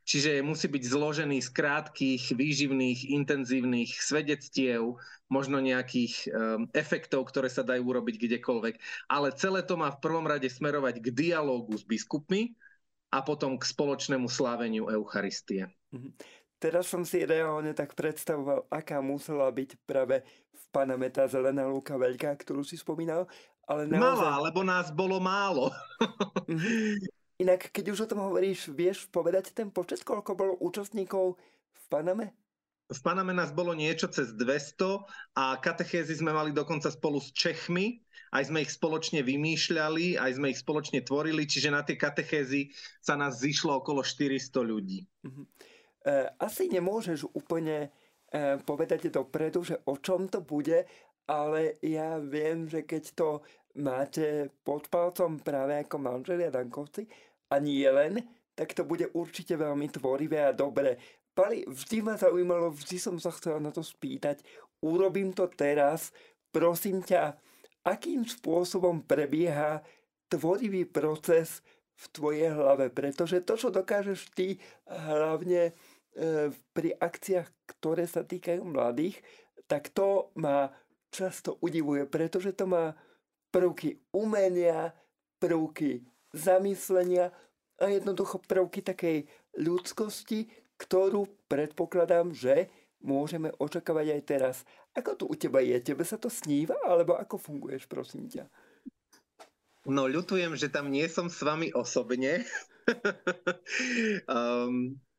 [0.09, 4.97] Čiže musí byť zložený z krátkých, výživných, intenzívnych svedectiev,
[5.29, 9.05] možno nejakých um, efektov, ktoré sa dajú urobiť kdekoľvek.
[9.13, 12.57] Ale celé to má v prvom rade smerovať k dialógu s biskupmi
[13.13, 15.69] a potom k spoločnému sláveniu Eucharistie.
[16.61, 16.69] Mm-hmm.
[16.69, 20.21] Teraz som si reálne tak predstavoval, aká musela byť práve
[20.53, 23.25] v Paname tá zelená lúka veľká, ktorú si spomínal.
[23.65, 24.21] Ale naozaj...
[24.21, 25.73] Malá, lebo nás bolo málo.
[26.45, 27.01] Mhm.
[27.41, 31.41] Inak, keď už o tom hovoríš, vieš povedať ten počet, koľko bolo účastníkov
[31.73, 32.37] v Paname?
[32.91, 35.01] V Paname nás bolo niečo cez 200
[35.33, 37.97] a katechézy sme mali dokonca spolu s Čechmi,
[38.29, 42.69] aj sme ich spoločne vymýšľali, aj sme ich spoločne tvorili, čiže na tie katechézy
[43.01, 45.09] sa nás zišlo okolo 400 ľudí.
[45.25, 45.47] Uh-huh.
[46.01, 47.93] Eh, asi nemôžeš úplne
[48.33, 50.81] eh, povedať dopredu, že o čom to bude,
[51.29, 53.29] ale ja viem, že keď to
[53.77, 57.05] máte pod palcom práve ako manželia Dankovci
[57.53, 58.17] a nie len,
[58.57, 60.97] tak to bude určite veľmi tvorivé a dobré.
[61.37, 64.41] Pali, vždy ma zaujímalo, vždy som sa chcel na to spýtať.
[64.81, 66.09] Urobím to teraz.
[66.49, 67.37] Prosím ťa,
[67.85, 69.85] akým spôsobom prebieha
[70.27, 71.63] tvorivý proces
[71.95, 72.91] v tvojej hlave?
[72.91, 74.59] Pretože to, čo dokážeš ty
[74.89, 75.90] hlavne E,
[76.75, 79.23] pri akciách, ktoré sa týkajú mladých,
[79.71, 80.67] tak to ma
[81.11, 82.95] často udivuje, pretože to má
[83.51, 84.91] prvky umenia,
[85.39, 87.31] prvky zamyslenia
[87.79, 89.27] a jednoducho prvky takej
[89.59, 90.47] ľudskosti,
[90.79, 92.71] ktorú predpokladám, že
[93.03, 94.55] môžeme očakávať aj teraz.
[94.95, 95.79] Ako to u teba je?
[95.81, 98.45] Tebe sa to sníva, alebo ako funguješ, prosím ťa?
[99.89, 102.45] No, ľutujem, že tam nie som s vami osobne.
[104.29, 104.93] um,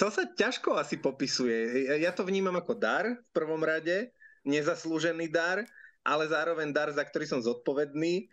[0.00, 1.92] To sa ťažko asi popisuje.
[2.00, 4.08] Ja to vnímam ako dar v prvom rade,
[4.48, 5.60] nezaslúžený dar,
[6.00, 8.32] ale zároveň dar, za ktorý som zodpovedný.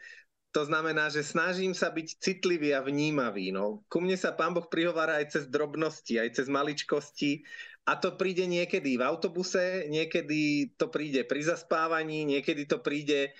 [0.55, 3.51] To znamená, že snažím sa byť citlivý a vnímavý.
[3.51, 3.83] No.
[3.91, 7.43] Ku mne sa pán Boh prihovára aj cez drobnosti, aj cez maličkosti.
[7.87, 13.35] A to príde niekedy v autobuse, niekedy to príde pri zaspávaní, niekedy to príde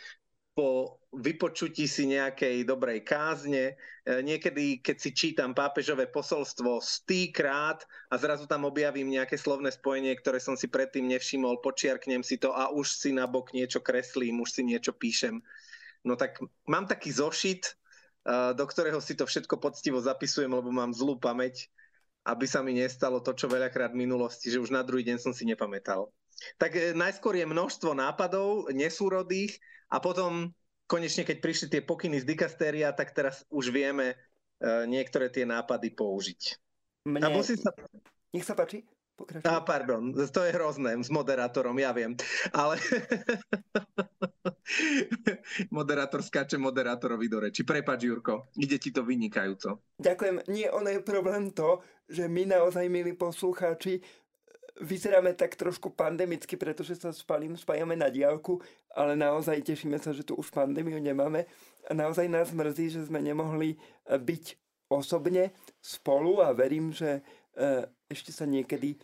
[0.57, 3.77] po vypočutí si nejakej dobrej kázne.
[4.01, 10.17] E, niekedy, keď si čítam pápežové posolstvo stýkrát a zrazu tam objavím nejaké slovné spojenie,
[10.17, 14.41] ktoré som si predtým nevšimol, počiarknem si to a už si na bok niečo kreslím,
[14.41, 15.37] už si niečo píšem.
[16.01, 17.71] No tak mám taký zošit, e,
[18.57, 21.69] do ktorého si to všetko poctivo zapisujem, lebo mám zlú pamäť,
[22.25, 25.37] aby sa mi nestalo to, čo veľakrát v minulosti, že už na druhý deň som
[25.37, 26.09] si nepamätal.
[26.61, 30.51] Tak e, najskôr je množstvo nápadov nesúrodých, a potom
[30.87, 35.95] konečne, keď prišli tie pokyny z dikastéria, tak teraz už vieme uh, niektoré tie nápady
[35.95, 36.41] použiť.
[37.07, 37.23] Mne...
[37.23, 37.71] A musí sa...
[38.35, 38.83] Nech sa páči.
[39.17, 39.49] Pokračujem.
[39.49, 42.13] Á, pardon, to je hrozné s moderátorom, ja viem.
[42.53, 42.77] Ale
[45.73, 47.65] moderátor skáče moderátorovi do reči.
[47.65, 49.81] Prepač, Jurko, ide ti to vynikajúco.
[49.97, 50.45] Ďakujem.
[50.53, 54.05] Nie, ono je problém to, že my naozaj, milí poslucháči,
[54.81, 58.61] vyzeráme tak trošku pandemicky, pretože sa s Palím spájame na diálku,
[58.93, 61.45] ale naozaj tešíme sa, že tu už pandémiu nemáme
[61.87, 63.77] a naozaj nás mrzí, že sme nemohli e,
[64.17, 64.45] byť
[64.91, 67.21] osobne spolu a verím, že e,
[68.07, 68.99] ešte sa niekedy e,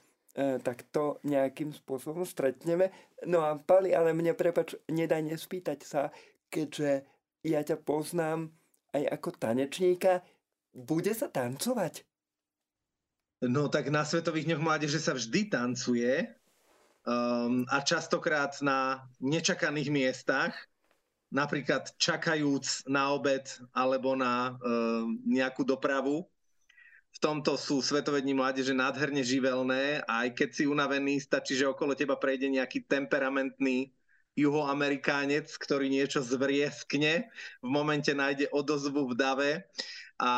[0.62, 2.94] takto nejakým spôsobom stretneme.
[3.26, 6.02] No a Pali, ale mne prepač, nedaj nespýtať sa,
[6.52, 7.08] keďže
[7.44, 8.54] ja ťa poznám
[8.94, 10.22] aj ako tanečníka,
[10.74, 12.12] bude sa tancovať?
[13.44, 16.32] No tak na Svetových dňoch mládeže sa vždy tancuje
[17.04, 20.56] um, a častokrát na nečakaných miestach,
[21.28, 23.44] napríklad čakajúc na obed
[23.76, 26.24] alebo na um, nejakú dopravu.
[27.12, 32.00] V tomto sú Svetové dni mládeže nádherne živelné aj keď si unavený, stačí, že okolo
[32.00, 33.92] teba prejde nejaký temperamentný
[34.40, 37.28] juhoamerikánec, ktorý niečo zvrieskne,
[37.60, 39.52] v momente nájde odozvu v dave
[40.16, 40.32] a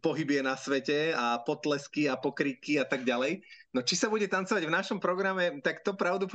[0.00, 3.44] pohybie na svete a potlesky a pokriky a tak ďalej.
[3.76, 6.26] No či sa bude tancovať v našom programe, tak to pravdu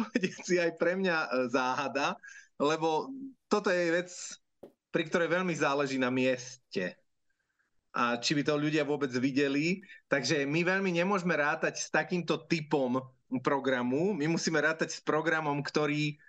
[0.45, 2.15] si aj pre mňa e, záhada,
[2.61, 3.09] lebo
[3.49, 4.09] toto je vec,
[4.93, 6.95] pri ktorej veľmi záleží na mieste
[7.95, 9.79] a či by to ľudia vôbec videli.
[10.11, 12.99] Takže my veľmi nemôžeme rátať s takýmto typom
[13.39, 14.11] programu.
[14.11, 16.19] My musíme rátať s programom, ktorý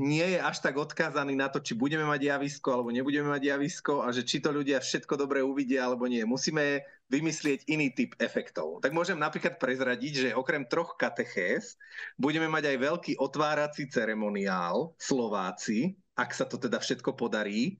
[0.00, 4.00] nie je až tak odkázaný na to, či budeme mať javisko alebo nebudeme mať javisko
[4.00, 6.24] a že či to ľudia všetko dobre uvidia alebo nie.
[6.24, 6.80] Musíme
[7.12, 8.80] vymyslieť iný typ efektov.
[8.80, 11.76] Tak môžem napríklad prezradiť, že okrem troch katechéz
[12.16, 17.76] budeme mať aj veľký otvárací ceremoniál Slováci, ak sa to teda všetko podarí.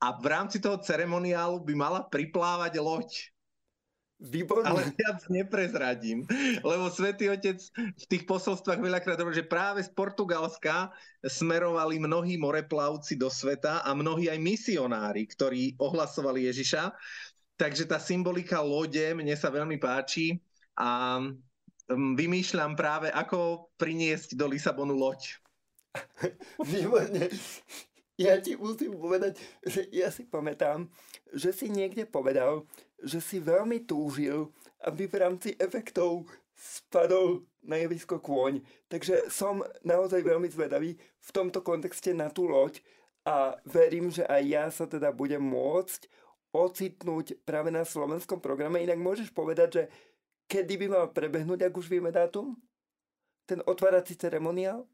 [0.00, 3.35] A v rámci toho ceremoniálu by mala priplávať loď
[4.16, 4.64] Výborné.
[4.64, 6.24] Ale viac neprezradím,
[6.64, 10.88] lebo Svetý Otec v tých posolstvách veľakrát hovorí, že práve z Portugalska
[11.20, 16.96] smerovali mnohí moreplavci do sveta a mnohí aj misionári, ktorí ohlasovali Ježiša.
[17.60, 20.40] Takže tá symbolika lode mne sa veľmi páči
[20.80, 25.36] a mm, vymýšľam práve, ako priniesť do Lisabonu loď.
[26.72, 27.28] Výborne.
[28.16, 30.88] Ja ti musím povedať, že ja si pamätám,
[31.36, 32.64] že si niekde povedal,
[33.02, 34.52] že si veľmi túžil,
[34.84, 36.24] aby v rámci efektov
[36.56, 38.64] spadol na javisko kôň.
[38.88, 42.80] Takže som naozaj veľmi zvedavý v tomto kontexte na tú loď
[43.26, 46.08] a verím, že aj ja sa teda budem môcť
[46.54, 48.80] ocitnúť práve na slovenskom programe.
[48.80, 49.82] Inak môžeš povedať, že
[50.48, 52.56] kedy by mal prebehnúť, ak už vieme dátum?
[53.44, 54.88] Ten otvárací ceremoniál?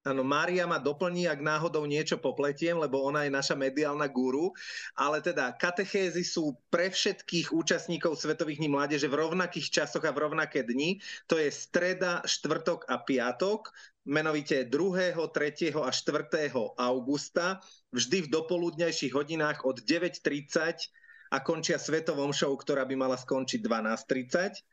[0.00, 4.56] Áno, Mária ma doplní, ak náhodou niečo popletiem, lebo ona je naša mediálna guru.
[4.96, 10.24] Ale teda katechézy sú pre všetkých účastníkov Svetových dní mládeže v rovnakých časoch a v
[10.24, 11.04] rovnaké dni.
[11.28, 13.68] To je streda, štvrtok a piatok,
[14.08, 15.76] menovite 2., 3.
[15.76, 16.48] a 4.
[16.80, 17.60] augusta,
[17.92, 20.88] vždy v dopoludnejších hodinách od 9.30
[21.28, 24.64] a končia svetovom show, ktorá by mala skončiť 12.30.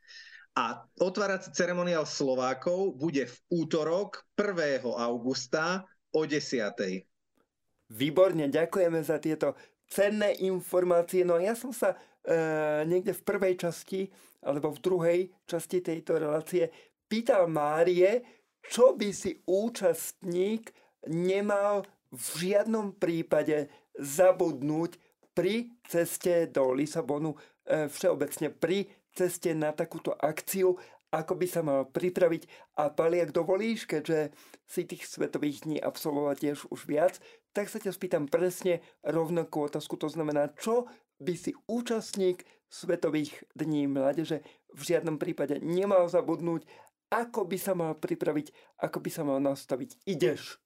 [0.56, 4.82] A otvárací ceremoniál Slovákov bude v útorok 1.
[4.84, 5.84] augusta
[6.14, 6.72] o 10.
[7.88, 9.56] Výborne, ďakujeme za tieto
[9.88, 11.24] cenné informácie.
[11.24, 11.96] No ja som sa e,
[12.84, 14.12] niekde v prvej časti
[14.44, 16.68] alebo v druhej časti tejto relácie
[17.08, 18.22] pýtal Márie,
[18.60, 20.70] čo by si účastník
[21.08, 25.00] nemal v žiadnom prípade zabudnúť
[25.32, 30.78] pri ceste do Lisabonu, e, všeobecne pri ceste na takúto akciu,
[31.10, 32.46] ako by sa mal pripraviť.
[32.78, 34.30] A Pali, ak dovolíš, keďže
[34.62, 37.18] si tých svetových dní absolvovať tiež už viac,
[37.50, 39.98] tak sa ťa spýtam presne rovnakú otázku.
[39.98, 40.86] To znamená, čo
[41.18, 44.44] by si účastník Svetových dní mládeže
[44.76, 46.68] v žiadnom prípade nemal zabudnúť,
[47.08, 48.52] ako by sa mal pripraviť,
[48.84, 50.04] ako by sa mal nastaviť.
[50.04, 50.60] Ideš.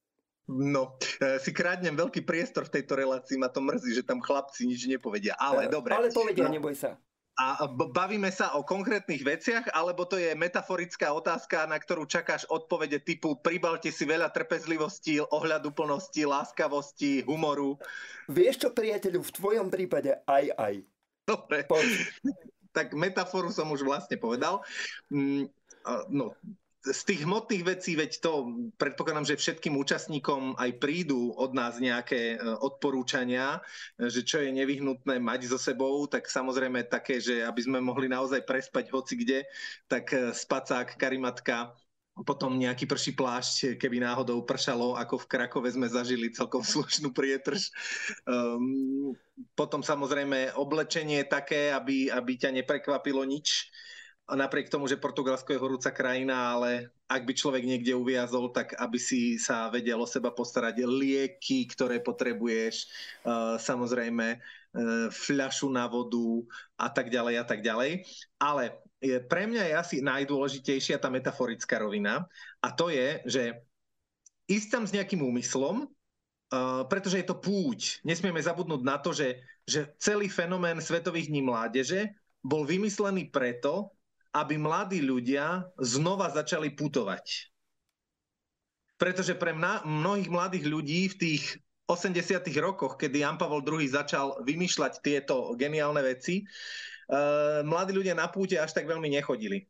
[0.50, 4.66] No, e, si krádnem veľký priestor v tejto relácii, ma to mrzí, že tam chlapci
[4.66, 5.94] nič nepovedia, ale E, dobre.
[5.94, 6.58] Ale povedia, No.
[6.58, 6.98] neboj sa.
[7.42, 13.02] A bavíme sa o konkrétnych veciach, alebo to je metaforická otázka, na ktorú čakáš odpovede
[13.02, 17.82] typu pribalte si veľa trpezlivosti, ohľaduplnosti, láskavosti, humoru.
[18.30, 20.74] Vieš čo, priateľu, v tvojom prípade aj aj.
[21.26, 21.90] Dobre, Poď.
[22.70, 24.62] tak metaforu som už vlastne povedal.
[25.10, 25.50] Mm,
[26.08, 26.34] No,
[26.82, 28.32] z tých hmotných vecí, veď to
[28.74, 33.62] predpokladám, že všetkým účastníkom aj prídu od nás nejaké e, odporúčania,
[33.94, 38.10] e, že čo je nevyhnutné mať so sebou, tak samozrejme také, že aby sme mohli
[38.10, 39.46] naozaj prespať hoci kde,
[39.86, 41.70] tak e, spacák, karimatka,
[42.12, 47.72] potom nejaký prší plášť, keby náhodou pršalo, ako v Krakove sme zažili celkom slušnú prietrž.
[48.28, 49.16] Um,
[49.56, 53.72] potom samozrejme oblečenie také, aby, aby ťa neprekvapilo nič.
[54.30, 58.96] Napriek tomu, že Portugalsko je horúca krajina, ale ak by človek niekde uviazol, tak aby
[58.96, 62.86] si sa vedel o seba postarať lieky, ktoré potrebuješ,
[63.26, 68.06] uh, samozrejme uh, fľašu na vodu a tak ďalej a tak ďalej.
[68.38, 68.78] Ale
[69.26, 72.22] pre mňa je asi najdôležitejšia tá metaforická rovina
[72.62, 73.42] a to je, že
[74.46, 78.00] ísť tam s nejakým úmyslom, uh, pretože je to púť.
[78.06, 83.92] Nesmieme zabudnúť na to, že, že celý fenomén Svetových dní mládeže bol vymyslený preto,
[84.32, 87.52] aby mladí ľudia znova začali putovať.
[88.96, 91.44] Pretože pre mna- mnohých mladých ľudí v tých
[91.84, 96.40] 80 rokoch, kedy Jan Pavel II začal vymýšľať tieto geniálne veci,
[97.12, 99.68] uh, mladí ľudia na púte až tak veľmi nechodili.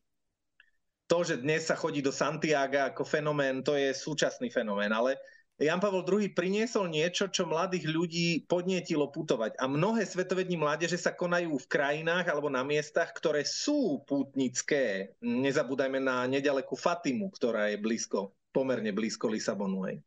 [1.10, 5.18] To, že dnes sa chodí do Santiaga ako fenomén, to je súčasný fenomén, ale
[5.60, 9.60] Jan Pavel II priniesol niečo, čo mladých ľudí podnietilo putovať.
[9.60, 15.12] A mnohé svetové mládeže sa konajú v krajinách alebo na miestach, ktoré sú pútnické.
[15.20, 19.86] Nezabúdajme na nedalekú Fatimu, ktorá je blízko, pomerne blízko Lisabonu.
[19.86, 20.00] Hej.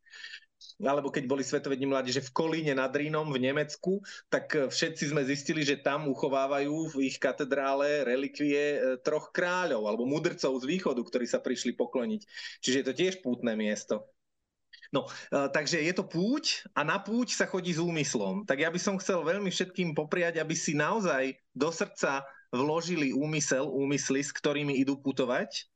[0.82, 5.24] Alebo keď boli svetové dni mládeže v Kolíne nad Rínom v Nemecku, tak všetci sme
[5.24, 11.00] zistili, že tam uchovávajú v ich katedrále relikvie e, troch kráľov alebo mudrcov z východu,
[11.00, 12.22] ktorí sa prišli pokloniť.
[12.60, 14.04] Čiže je to tiež pútne miesto.
[14.94, 18.46] No, uh, takže je to púť a na púť sa chodí s úmyslom.
[18.46, 23.68] Tak ja by som chcel veľmi všetkým popriať, aby si naozaj do srdca vložili úmysel,
[23.68, 25.68] úmysly, s ktorými idú putovať,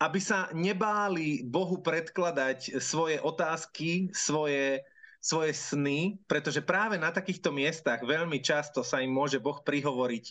[0.00, 4.84] aby sa nebáli Bohu predkladať svoje otázky, svoje,
[5.20, 10.24] svoje sny, pretože práve na takýchto miestach veľmi často sa im môže Boh prihovoriť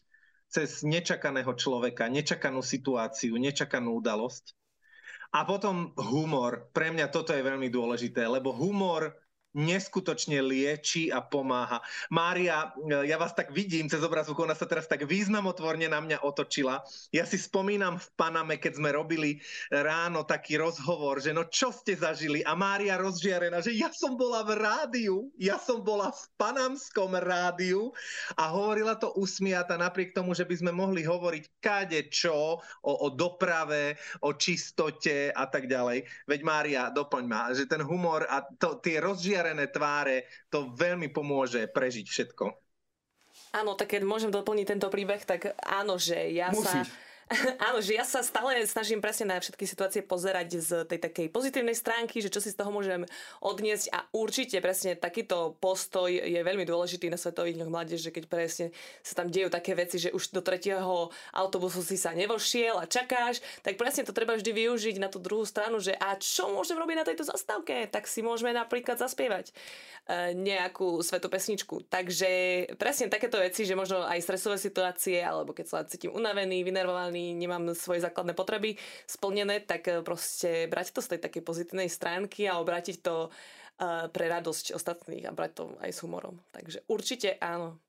[0.46, 4.54] cez nečakaného človeka, nečakanú situáciu, nečakanú udalosť.
[5.36, 6.72] A potom humor.
[6.72, 9.12] Pre mňa toto je veľmi dôležité, lebo humor
[9.56, 11.80] neskutočne lieči a pomáha.
[12.12, 12.76] Mária,
[13.08, 16.84] ja vás tak vidím cez obrazovku, ona sa teraz tak významotvorne na mňa otočila.
[17.16, 19.40] Ja si spomínam v Paname, keď sme robili
[19.72, 22.44] ráno taký rozhovor, že no čo ste zažili?
[22.44, 27.96] A Mária rozžiarená, že ja som bola v rádiu, ja som bola v panamskom rádiu
[28.36, 33.08] a hovorila to usmiata napriek tomu, že by sme mohli hovoriť kade čo, o, o
[33.08, 36.04] doprave, o čistote a tak ďalej.
[36.28, 41.70] Veď Mária, doplň ma, že ten humor a to, tie rozžiarené tváre, to veľmi pomôže
[41.70, 42.46] prežiť všetko.
[43.56, 46.88] Áno, tak keď môžem doplniť tento príbeh, tak áno, že ja Musíš.
[46.88, 47.05] sa...
[47.70, 51.74] Áno, že ja sa stále snažím presne na všetky situácie pozerať z tej takej pozitívnej
[51.74, 53.02] stránky, že čo si z toho môžem
[53.42, 58.66] odniesť a určite presne takýto postoj je veľmi dôležitý na Svetových dňoch mládeže, keď presne
[59.02, 63.42] sa tam dejú také veci, že už do tretieho autobusu si sa nevošiel a čakáš,
[63.66, 66.98] tak presne to treba vždy využiť na tú druhú stranu, že a čo môžem robiť
[67.02, 67.90] na tejto zastávke?
[67.90, 69.54] Tak si môžeme napríklad zaspievať e,
[70.38, 71.90] nejakú svetú pesničku.
[71.90, 72.30] Takže
[72.78, 77.72] presne takéto veci, že možno aj stresové situácie, alebo keď sa cítim unavený, vynervovaný, nemám
[77.78, 78.76] svoje základné potreby
[79.08, 83.30] splnené, tak e, proste brať to z tej takej pozitívnej stránky a obrátiť to e,
[84.12, 86.36] pre radosť ostatných a brať to aj s humorom.
[86.52, 87.80] Takže určite áno.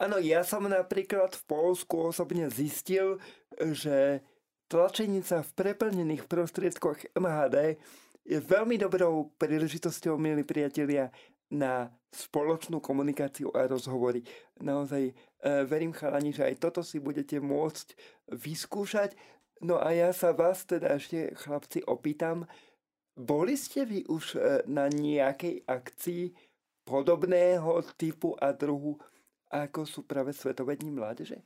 [0.00, 3.20] Áno, ja som napríklad v Polsku osobne zistil,
[3.60, 4.24] že
[4.70, 7.76] tlačenica v preplnených prostriedkoch MHD
[8.24, 11.12] je veľmi dobrou príležitosťou, milí priatelia,
[11.50, 14.22] na spoločnú komunikáciu a rozhovory.
[14.62, 15.10] Naozaj
[15.42, 17.96] verím, chalani, že aj toto si budete môcť
[18.32, 19.16] vyskúšať.
[19.60, 22.48] No a ja sa vás teda ešte, chlapci, opýtam,
[23.20, 26.32] boli ste vy už e, na nejakej akcii
[26.88, 28.96] podobného typu a druhu,
[29.52, 31.44] ako sú práve Svetové dni mládeže?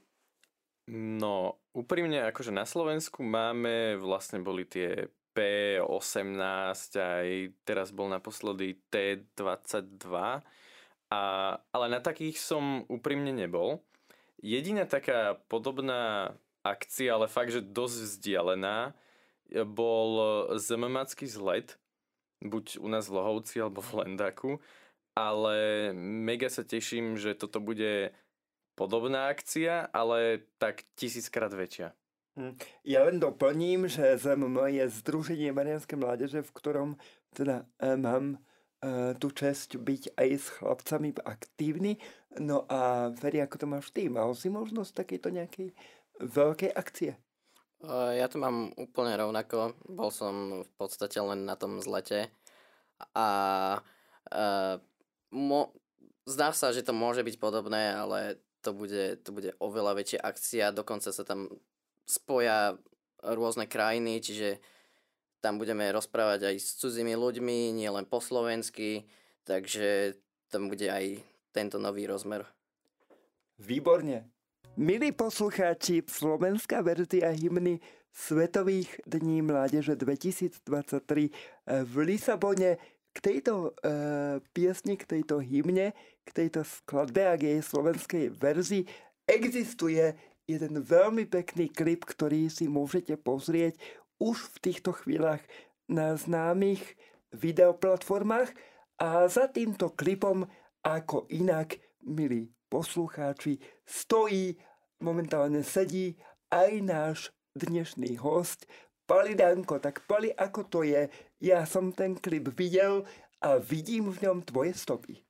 [0.95, 7.29] No, úprimne, akože na Slovensku máme, vlastne boli tie P18, aj
[7.67, 10.07] teraz bol naposledy T22,
[11.15, 11.19] a,
[11.71, 13.79] ale na takých som úprimne nebol.
[14.43, 16.35] Jediná taká podobná
[16.67, 18.93] akcia, ale fakt, že dosť vzdialená,
[19.63, 20.11] bol
[20.59, 21.79] zememacký zlet,
[22.43, 24.53] buď u nás v Lohovci alebo v Lendaku,
[25.15, 28.11] ale mega sa teším, že toto bude
[28.75, 31.95] podobná akcia, ale tak tisíckrát väčšia.
[32.35, 32.59] Hm.
[32.83, 36.91] Ja len doplním, že ZMM je Združenie Marianskej mládeže, v ktorom
[37.31, 38.39] teda e, mám e,
[39.17, 41.97] tú čest byť aj s chlapcami aktívny.
[42.43, 44.11] No a Feri, ako to máš ty?
[44.11, 45.69] Mal si možnosť takejto nejakej
[46.21, 47.17] veľkej akcie?
[48.17, 49.77] Ja to mám úplne rovnako.
[49.85, 52.33] Bol som v podstate len na tom zlete.
[53.13, 53.29] A
[54.33, 54.75] uh,
[55.29, 55.75] mo-
[56.25, 60.73] zdá sa, že to môže byť podobné, ale to bude, to bude oveľa väčšia akcia.
[60.73, 61.53] Dokonca sa tam
[62.09, 62.81] spoja
[63.21, 64.65] rôzne krajiny, čiže
[65.45, 69.05] tam budeme rozprávať aj s cudzími ľuďmi, nielen po slovensky,
[69.45, 70.17] takže
[70.49, 71.21] tam bude aj
[71.53, 72.49] tento nový rozmer.
[73.61, 74.25] Výborne.
[74.81, 80.65] Milí poslucháči, slovenská verzia hymny Svetových dní mládeže 2023
[81.69, 82.81] v Lisabone
[83.13, 85.93] k tejto e, piesni, k tejto hymne,
[86.25, 88.87] k tejto skladbe a k jej slovenskej verzii
[89.29, 90.15] existuje
[90.47, 93.81] jeden veľmi pekný klip, ktorý si môžete pozrieť
[94.25, 95.45] už v týchto chvíľach
[95.85, 96.81] na známych
[97.37, 98.49] videoplatformách
[98.97, 100.49] a za týmto klipom
[100.81, 104.57] ako inak, milí poslucháči, stojí,
[105.05, 106.17] momentálne sedí
[106.49, 107.19] aj náš
[107.53, 108.65] dnešný host,
[109.05, 109.77] Pali Danko.
[109.77, 111.13] Tak Pali, ako to je?
[111.45, 113.05] Ja som ten klip videl
[113.45, 115.21] a vidím v ňom tvoje stopy.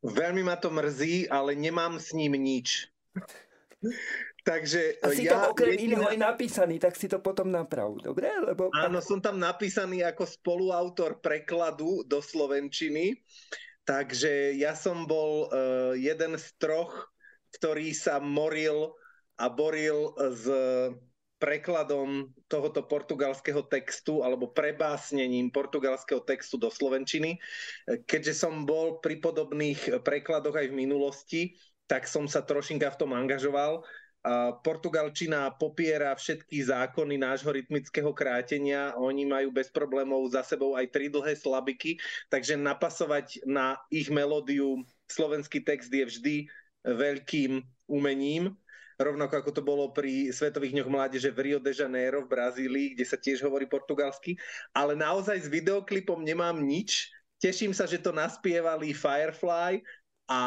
[0.00, 2.88] Veľmi ma to mrzí, ale nemám s ním nič.
[4.44, 6.04] Takže a si ja, tam okrem jediná...
[6.04, 8.28] iného aj napísaný, tak si to potom naprav, dobre?
[8.44, 8.68] Lebo...
[8.76, 13.24] Áno, som tam napísaný ako spoluautor prekladu do Slovenčiny.
[13.88, 17.08] Takže ja som bol uh, jeden z troch,
[17.56, 18.92] ktorý sa moril
[19.40, 20.44] a boril s
[21.40, 27.36] prekladom tohoto portugalského textu alebo prebásnením portugalského textu do slovenčiny.
[28.08, 31.42] Keďže som bol pri podobných prekladoch aj v minulosti,
[31.84, 33.84] tak som sa trošinka v tom angažoval.
[34.64, 38.96] Portugalčina popiera všetky zákony nášho rytmického krátenia.
[38.96, 42.00] Oni majú bez problémov za sebou aj tri dlhé slabiky,
[42.32, 44.80] takže napasovať na ich melódiu
[45.12, 46.36] slovenský text je vždy
[46.88, 48.56] veľkým umením.
[48.96, 53.04] Rovnako ako to bolo pri Svetových dňoch mládeže v Rio de Janeiro v Brazílii, kde
[53.04, 54.40] sa tiež hovorí portugalsky.
[54.72, 57.12] Ale naozaj s videoklipom nemám nič.
[57.42, 59.84] Teším sa, že to naspievali Firefly
[60.24, 60.40] a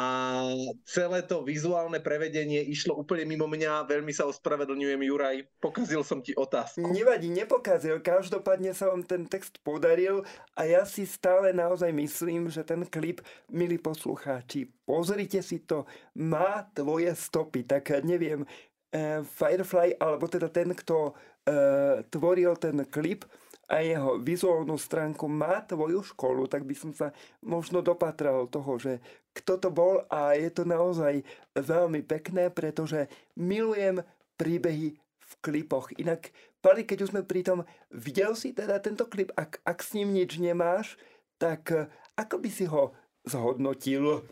[0.82, 3.86] celé to vizuálne prevedenie išlo úplne mimo mňa.
[3.86, 6.82] Veľmi sa ospravedlňujem, Juraj, pokazil som ti otázku.
[6.82, 8.02] Nevadí, nepokazil.
[8.02, 10.26] Každopádne sa vám ten text podaril
[10.58, 15.86] a ja si stále naozaj myslím, že ten klip, milí poslucháči, pozrite si to,
[16.18, 17.62] má tvoje stopy.
[17.62, 23.22] Tak neviem, uh, Firefly, alebo teda ten, kto uh, tvoril ten klip,
[23.68, 27.12] a jeho vizuálnu stránku má tvoju školu, tak by som sa
[27.44, 29.04] možno dopatral toho, že
[29.36, 31.20] kto to bol a je to naozaj
[31.52, 34.00] veľmi pekné, pretože milujem
[34.40, 35.92] príbehy v klipoch.
[36.00, 36.32] Inak,
[36.64, 37.62] Pali, keď už sme pri tom,
[37.92, 39.30] videl si teda tento klip?
[39.36, 40.96] Ak, ak s ním nič nemáš,
[41.36, 42.96] tak eh, ako by si ho
[43.28, 44.24] zhodnotil?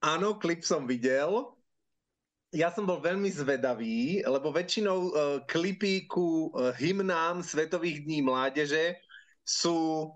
[0.00, 1.52] Áno, klip som videl
[2.50, 5.12] ja som bol veľmi zvedavý, lebo väčšinou uh,
[5.46, 8.98] klipy ku uh, hymnám Svetových dní mládeže
[9.46, 10.10] sú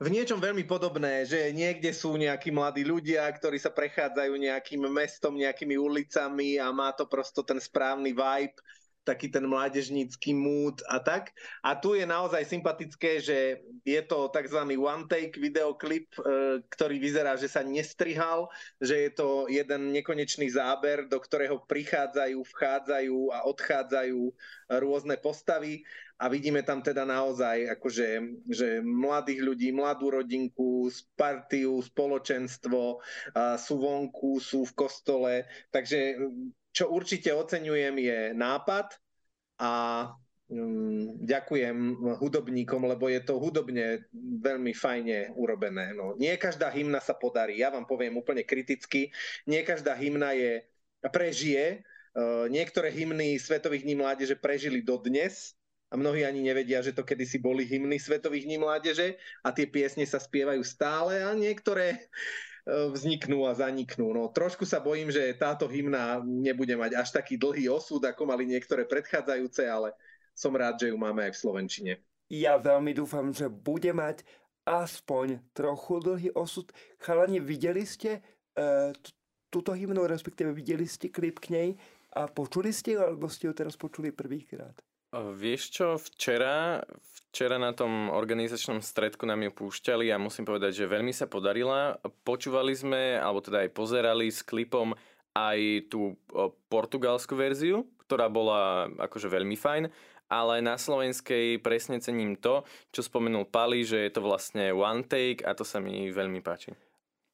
[0.00, 5.36] v niečom veľmi podobné, že niekde sú nejakí mladí ľudia, ktorí sa prechádzajú nejakým mestom,
[5.36, 8.56] nejakými ulicami a má to prosto ten správny vibe
[9.04, 11.32] taký ten mládežnícky mood a tak.
[11.64, 14.60] A tu je naozaj sympatické, že je to tzv.
[14.76, 21.08] one take videoklip, e, ktorý vyzerá, že sa nestrihal, že je to jeden nekonečný záber,
[21.08, 24.20] do ktorého prichádzajú, vchádzajú a odchádzajú
[24.78, 25.82] rôzne postavy
[26.20, 28.08] a vidíme tam teda naozaj akože,
[28.52, 33.00] že mladých ľudí, mladú rodinku, partiu, spoločenstvo,
[33.56, 36.20] sú vonku, sú v kostole, takže
[36.80, 38.96] čo určite oceňujem je nápad
[39.60, 39.72] a
[40.48, 41.76] um, ďakujem
[42.16, 45.92] hudobníkom, lebo je to hudobne veľmi fajne urobené.
[45.92, 49.12] No, nie každá hymna sa podarí, ja vám poviem úplne kriticky,
[49.44, 50.64] nie každá hymna je,
[51.12, 51.84] prežije.
[52.16, 55.52] Uh, niektoré hymny Svetových dní mládeže prežili dodnes,
[55.90, 60.06] a mnohí ani nevedia, že to kedysi boli hymny Svetových dní mládeže a tie piesne
[60.06, 64.12] sa spievajú stále a niektoré E, vzniknú a zaniknú.
[64.12, 68.44] No, trošku sa bojím, že táto hymna nebude mať až taký dlhý osud, ako mali
[68.44, 69.96] niektoré predchádzajúce, ale
[70.36, 71.92] som rád, že ju máme aj v Slovenčine.
[72.30, 74.22] Ja veľmi dúfam, že bude mať
[74.62, 76.70] aspoň trochu dlhý osud.
[77.02, 78.22] Chalani, videli ste
[78.54, 78.94] uh,
[79.50, 81.68] túto hymnu, respektíve videli ste klip k nej
[82.14, 84.78] a počuli ste ju, alebo ste ju teraz počuli prvýkrát?
[85.10, 86.86] Vieš čo, včera,
[87.30, 91.98] včera na tom organizačnom stredku nám ju púšťali a musím povedať, že veľmi sa podarila.
[92.22, 94.94] Počúvali sme, alebo teda aj pozerali s klipom
[95.34, 96.14] aj tú
[96.70, 99.90] portugalskú verziu, ktorá bola akože veľmi fajn,
[100.30, 102.62] ale na slovenskej presne cením to,
[102.94, 106.70] čo spomenul Pali, že je to vlastne one take a to sa mi veľmi páči.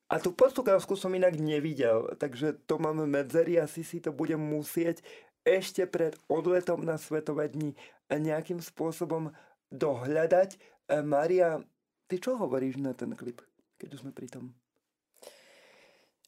[0.09, 5.05] A tú portugalsku som inak nevidel, takže to máme medzery, asi si to budem musieť
[5.47, 7.79] ešte pred odletom na Svetové dni
[8.11, 9.31] nejakým spôsobom
[9.71, 10.51] dohľadať.
[10.55, 10.59] E,
[11.07, 11.63] Maria,
[12.11, 13.43] ty čo hovoríš na ten klip,
[13.79, 14.51] keď už sme pri tom?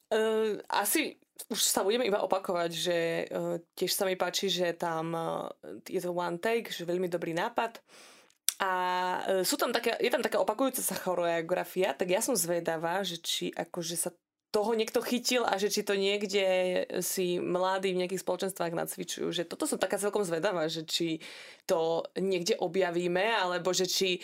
[0.08, 1.20] Uh, asi
[1.52, 5.52] už sa budeme iba opakovať, že uh, tiež sa mi páči, že tam uh,
[5.84, 7.76] je to one take, že veľmi dobrý nápad.
[8.58, 8.72] A
[9.46, 13.54] sú tam také, je tam taká opakujúca sa choreografia, tak ja som zvedavá, že či
[13.54, 14.10] akože sa
[14.48, 16.46] toho niekto chytil a že či to niekde
[17.04, 19.28] si mladí v nejakých spoločenstvách nacvičujú.
[19.28, 21.20] Že toto som taká celkom zvedavá, že či
[21.68, 24.20] to niekde objavíme, alebo že či e,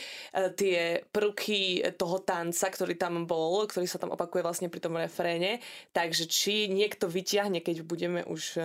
[0.57, 5.61] tie prvky toho tanca, ktorý tam bol, ktorý sa tam opakuje vlastne pri tom refréne,
[5.93, 8.61] takže či niekto vyťahne, keď budeme už e,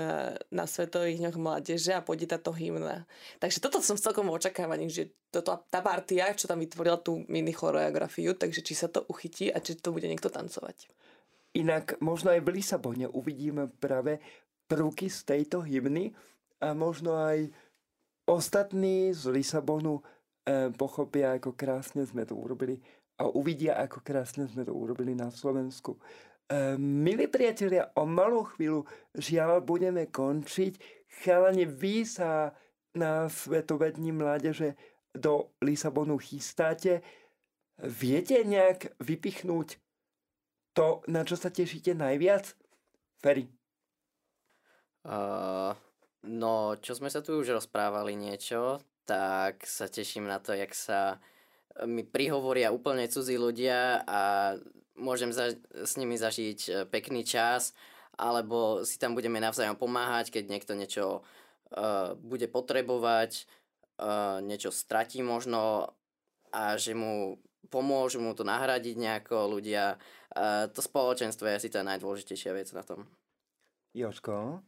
[0.56, 3.04] na Svetových dňoch mládeže a pôjde táto hymna.
[3.44, 7.52] Takže toto som celkom v očakávaní, že toto, tá partia, čo tam vytvorila tú mini
[7.52, 10.88] choreografiu, takže či sa to uchytí a či to bude niekto tancovať.
[11.58, 14.22] Inak možno aj v Lisabone uvidíme práve
[14.70, 16.14] prvky z tejto hymny
[16.62, 17.50] a možno aj
[18.30, 22.78] ostatní z Lisabonu e, pochopia, ako krásne sme to urobili
[23.18, 25.98] a uvidia, ako krásne sme to urobili na Slovensku.
[25.98, 28.86] E, milí priatelia, o malú chvíľu
[29.18, 30.78] žiaľ budeme končiť.
[31.26, 32.54] Chalani, vy sa
[32.94, 34.78] na Svetové dni mládeže
[35.18, 37.02] do Lisabonu chystáte.
[37.82, 39.82] Viete nejak vypichnúť
[40.80, 42.56] to, na čo sa tešíte najviac?
[43.20, 43.52] Ferry.
[45.04, 45.76] Uh,
[46.24, 51.20] no, čo sme sa tu už rozprávali niečo, tak sa teším na to, jak sa
[51.84, 54.22] mi prihovoria úplne cudzí ľudia a
[54.96, 57.72] môžem za, s nimi zažiť e, pekný čas,
[58.20, 63.48] alebo si tam budeme navzájom pomáhať, keď niekto niečo uh, bude potrebovať,
[63.96, 65.96] uh, niečo stratí možno
[66.52, 70.00] a že mu pomôžu mu to nahradiť nejako ľudia.
[70.32, 73.04] Uh, to spoločenstvo je asi tá najdôležitejšia vec na tom.
[73.92, 74.64] Joško?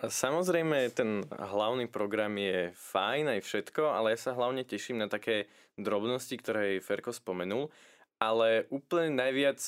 [0.00, 5.44] Samozrejme, ten hlavný program je fajn aj všetko, ale ja sa hlavne teším na také
[5.76, 7.68] drobnosti, ktoré aj Ferko spomenul,
[8.16, 9.60] ale úplne najviac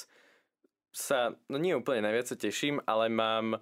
[0.88, 3.60] sa, no nie úplne najviac sa teším, ale mám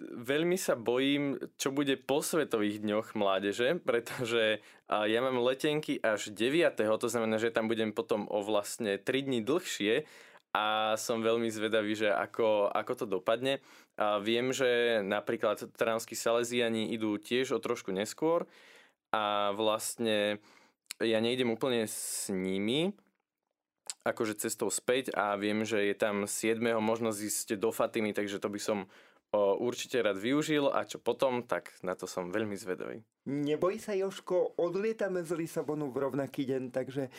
[0.00, 6.80] veľmi sa bojím, čo bude po Svetových dňoch mládeže, pretože ja mám letenky až 9.
[6.80, 10.08] To znamená, že tam budem potom o vlastne 3 dní dlhšie
[10.56, 13.62] a som veľmi zvedavý, že ako, ako to dopadne.
[14.00, 18.48] A viem, že napríklad Tránskí Salesiani idú tiež o trošku neskôr
[19.14, 20.40] a vlastne
[20.98, 22.96] ja nejdem úplne s nimi,
[24.00, 26.56] akože cestou späť a viem, že je tam 7.
[26.80, 28.88] možnosť ísť do Fatimy, takže to by som
[29.38, 32.98] určite rád využil a čo potom, tak na to som veľmi zvedavý.
[33.30, 37.10] Neboj sa, Joško, odlietame z Lisabonu v rovnaký deň, takže e,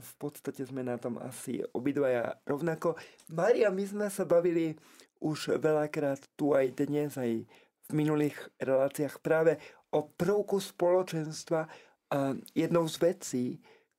[0.00, 2.98] v podstate sme na tom asi obidvaja rovnako.
[3.30, 4.74] Maria, my sme sa bavili
[5.22, 7.46] už veľakrát tu aj dnes, aj
[7.86, 9.60] v minulých reláciách práve
[9.94, 11.70] o prvku spoločenstva.
[12.10, 13.44] A jednou z vecí,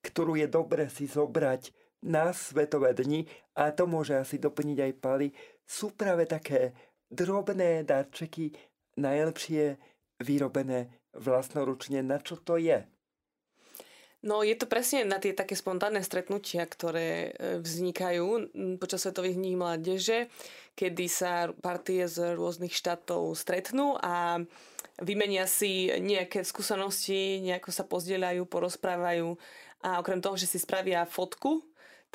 [0.03, 1.72] ktorú je dobre si zobrať
[2.03, 3.26] na Svetové dni,
[3.56, 5.28] a to môže asi doplniť aj Pali,
[5.66, 6.76] sú práve také
[7.12, 8.56] drobné darčeky,
[8.97, 9.78] najlepšie
[10.24, 12.03] vyrobené vlastnoručne.
[12.03, 12.84] Na čo to je?
[14.26, 19.53] No je to presne na tie také spontánne stretnutia, ktoré e, vznikajú počas Svetových dní
[19.53, 20.34] mládeže,
[20.74, 24.41] kedy sa partie z rôznych štátov stretnú a
[24.97, 29.38] vymenia si nejaké skúsenosti, nejako sa pozdieľajú, porozprávajú
[29.86, 31.62] a okrem toho, že si spravia fotku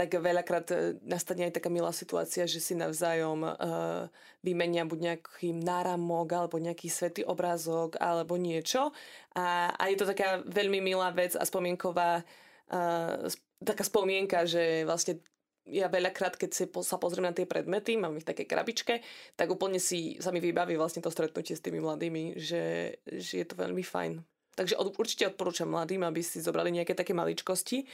[0.00, 4.08] tak veľakrát e, nastane aj taká milá situácia, že si navzájom uh,
[4.40, 8.96] vymenia buď nejaký náramok alebo nejaký svetý obrázok alebo niečo.
[9.36, 13.28] A, a je to taká veľmi milá vec a spomienková uh,
[13.60, 15.20] taká spomienka, že vlastne
[15.68, 18.94] ja veľakrát, keď si po, sa pozriem na tie predmety, mám ich v takej krabičke,
[19.36, 23.46] tak úplne si sa mi vybaví vlastne to stretnutie s tými mladými, že, že je
[23.46, 24.24] to veľmi fajn.
[24.56, 27.84] Takže od, určite odporúčam mladým, aby si zobrali nejaké také maličkosti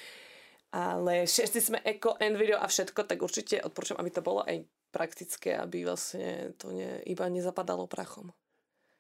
[0.74, 5.54] ale všetci sme eko, envideo a všetko, tak určite odporúčam, aby to bolo aj praktické,
[5.54, 8.32] aby vlastne to ne, iba nezapadalo prachom.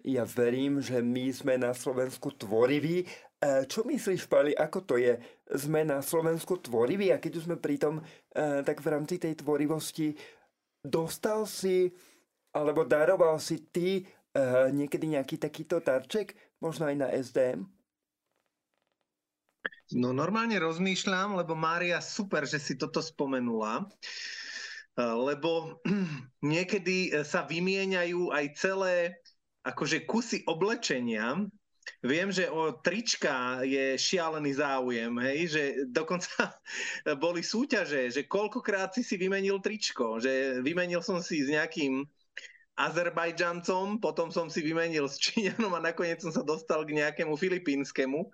[0.06, 3.02] Ja verím, že my sme na Slovensku tvoriví.
[3.02, 3.06] E,
[3.66, 5.18] čo myslíš, Pali, ako to je?
[5.50, 8.02] Sme na Slovensku tvoriví a keď už sme pri tom, e,
[8.62, 10.14] tak v rámci tej tvorivosti
[10.84, 11.90] dostal si
[12.54, 14.02] alebo daroval si ty e,
[14.70, 17.66] niekedy nejaký takýto tarček možno aj na SDM?
[19.94, 23.86] No normálne rozmýšľam, lebo Mária, super, že si toto spomenula,
[24.98, 25.82] lebo
[26.42, 28.94] niekedy sa vymieňajú aj celé
[29.66, 31.42] akože kusy oblečenia,
[32.02, 36.58] Viem, že o trička je šialený záujem, hej, že dokonca
[37.22, 42.02] boli súťaže, že koľkokrát si si vymenil tričko, že vymenil som si s nejakým
[42.76, 48.28] Azerbajdžancom, potom som si vymenil s Číňanom a nakoniec som sa dostal k nejakému filipínskemu.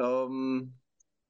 [0.00, 0.72] Um,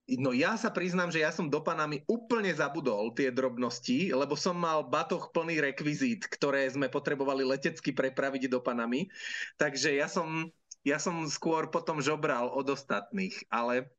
[0.06, 4.58] no ja sa priznám, že ja som do Panamy úplne zabudol tie drobnosti, lebo som
[4.58, 9.08] mal batoh plný rekvizít, ktoré sme potrebovali letecky prepraviť do Panamy.
[9.58, 10.50] Takže ja som,
[10.82, 13.90] ja som skôr potom žobral od ostatných, ale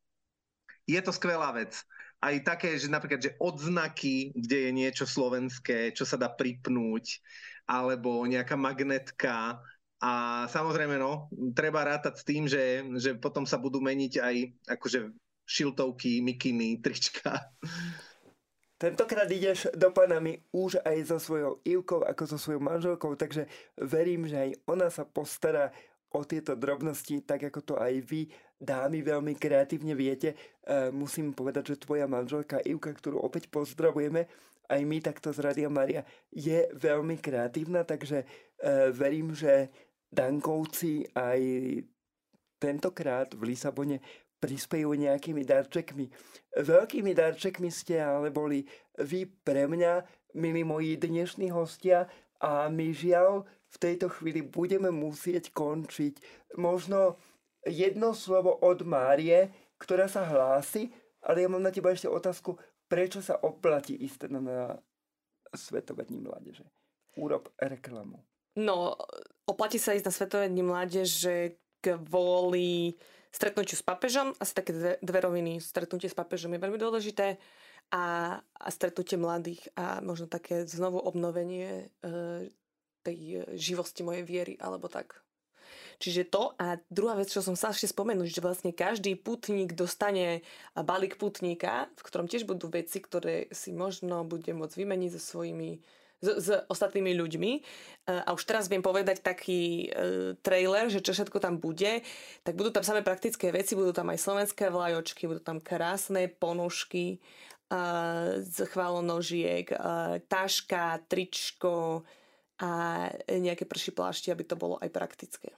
[0.87, 1.79] je to skvelá vec.
[2.23, 7.19] Aj také, že napríklad, že odznaky, kde je niečo slovenské, čo sa dá pripnúť,
[7.67, 9.59] alebo nejaká magnetka,
[10.03, 14.35] a samozrejme, no, treba rátať s tým, že, že potom sa budú meniť aj
[14.75, 15.15] akože
[15.47, 17.39] šiltovky, mikiny, trička.
[18.75, 23.47] Tentokrát ideš do Panamy už aj so svojou Ivkou, ako so svojou manželkou, takže
[23.79, 25.71] verím, že aj ona sa postará
[26.11, 28.27] o tieto drobnosti, tak ako to aj vy,
[28.59, 30.35] dámy, veľmi kreatívne viete.
[30.67, 34.27] E, musím povedať, že tvoja manželka Ivka, ktorú opäť pozdravujeme,
[34.67, 38.25] aj my takto z Radia Maria, je veľmi kreatívna, takže e,
[38.91, 39.71] verím, že
[40.13, 41.41] Dankovci aj
[42.61, 43.97] tentokrát v Lisabone
[44.37, 46.05] prispejú nejakými darčekmi.
[46.61, 48.63] Veľkými darčekmi ste ale boli
[49.01, 50.05] vy pre mňa,
[50.37, 52.05] milí moji dnešní hostia,
[52.43, 56.19] a my žiaľ v tejto chvíli budeme musieť končiť.
[56.59, 57.15] Možno
[57.63, 59.47] jedno slovo od Márie,
[59.79, 60.91] ktorá sa hlási,
[61.23, 62.59] ale ja mám na teba ešte otázku,
[62.91, 64.75] prečo sa oplatí ísť na
[65.55, 66.67] Svetové dní mládeže?
[67.15, 68.19] Urob reklamu.
[68.53, 68.93] No,
[69.49, 72.95] oplatí sa ísť na Svetové dni mládeže kvôli
[73.33, 74.37] stretnutiu s papežom.
[74.37, 75.57] Asi také dve, dve roviny.
[75.57, 77.41] Stretnutie s papežom je veľmi dôležité
[77.89, 82.47] a, a stretnutie mladých a možno také znovu obnovenie e,
[83.03, 85.19] tej živosti mojej viery alebo tak.
[85.97, 90.41] Čiže to a druhá vec, čo som sa ešte spomenúť, že vlastne každý putník dostane
[90.73, 95.81] balík putníka, v ktorom tiež budú veci, ktoré si možno bude môcť vymeniť so svojimi
[96.23, 97.51] s, s ostatnými ľuďmi.
[97.51, 97.61] E,
[98.07, 101.99] a už teraz viem povedať taký e, trailer, že čo všetko tam bude.
[102.47, 107.19] Tak budú tam samé praktické veci, budú tam aj slovenské vlajočky, budú tam krásne ponožky
[107.19, 107.77] e,
[108.39, 109.77] z chválonožiek, e,
[110.31, 112.07] taška, tričko
[112.63, 112.71] a
[113.27, 115.51] nejaké prší plášti, aby to bolo aj praktické.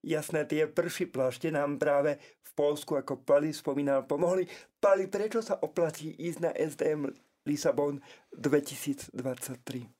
[0.00, 4.48] Jasné, tie prší plášte nám práve v Polsku, ako Pali spomínal, pomohli.
[4.80, 7.12] Pali, prečo sa oplatí ísť na SDM
[7.44, 8.00] Lisabon
[8.32, 9.99] 2023?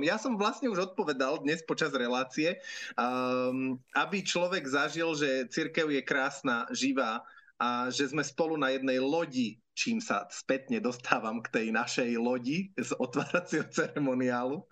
[0.00, 2.56] Ja som vlastne už odpovedal dnes počas relácie,
[2.96, 7.20] um, aby človek zažil, že církev je krásna, živá
[7.60, 12.72] a že sme spolu na jednej lodi, čím sa spätne dostávam k tej našej lodi
[12.72, 14.64] z otváracieho ceremoniálu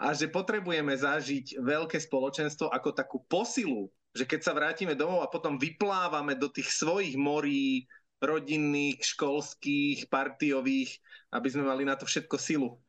[0.00, 5.28] a že potrebujeme zažiť veľké spoločenstvo ako takú posilu, že keď sa vrátime domov a
[5.28, 7.84] potom vyplávame do tých svojich morí,
[8.24, 10.96] rodinných, školských, partiových,
[11.28, 12.80] aby sme mali na to všetko silu.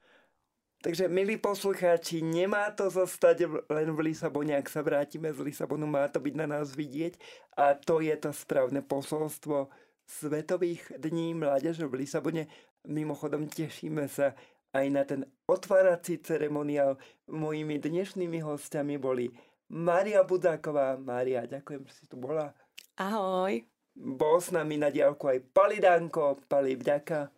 [0.77, 6.05] Takže, milí poslucháči, nemá to zostať len v Lisabone, ak sa vrátime z Lisabonu, má
[6.05, 7.17] to byť na nás vidieť
[7.57, 9.73] a to je to správne posolstvo
[10.07, 12.47] Svetových dní mládeže v Lisabone.
[12.85, 14.37] Mimochodom, tešíme sa
[14.71, 17.01] aj na ten otvárací ceremoniál.
[17.27, 19.33] Mojimi dnešnými hostiami boli
[19.73, 20.95] Mária Budáková.
[20.95, 22.53] Mária, ďakujem, že si tu bola.
[22.95, 23.65] Ahoj.
[23.97, 26.39] Bol s nami na diálku aj Pali Danko.
[26.45, 27.36] Pali, vďaka.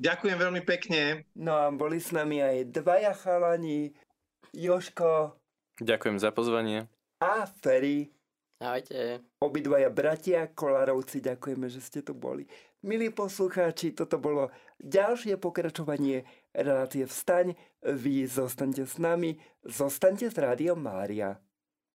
[0.00, 1.28] Ďakujem veľmi pekne.
[1.36, 3.92] No a boli s nami aj dvaja chalani,
[4.52, 5.36] Joško.
[5.80, 6.88] Ďakujem za pozvanie.
[7.20, 8.12] A Ferry.
[8.62, 9.26] Ahojte.
[9.42, 12.46] Obidvaja bratia Kolarovci, ďakujeme, že ste tu boli.
[12.86, 16.22] Milí poslucháči, toto bolo ďalšie pokračovanie
[16.54, 17.58] relácie Vstaň.
[17.82, 21.38] Vy zostaňte s nami, zostaňte s Rádiom Mária.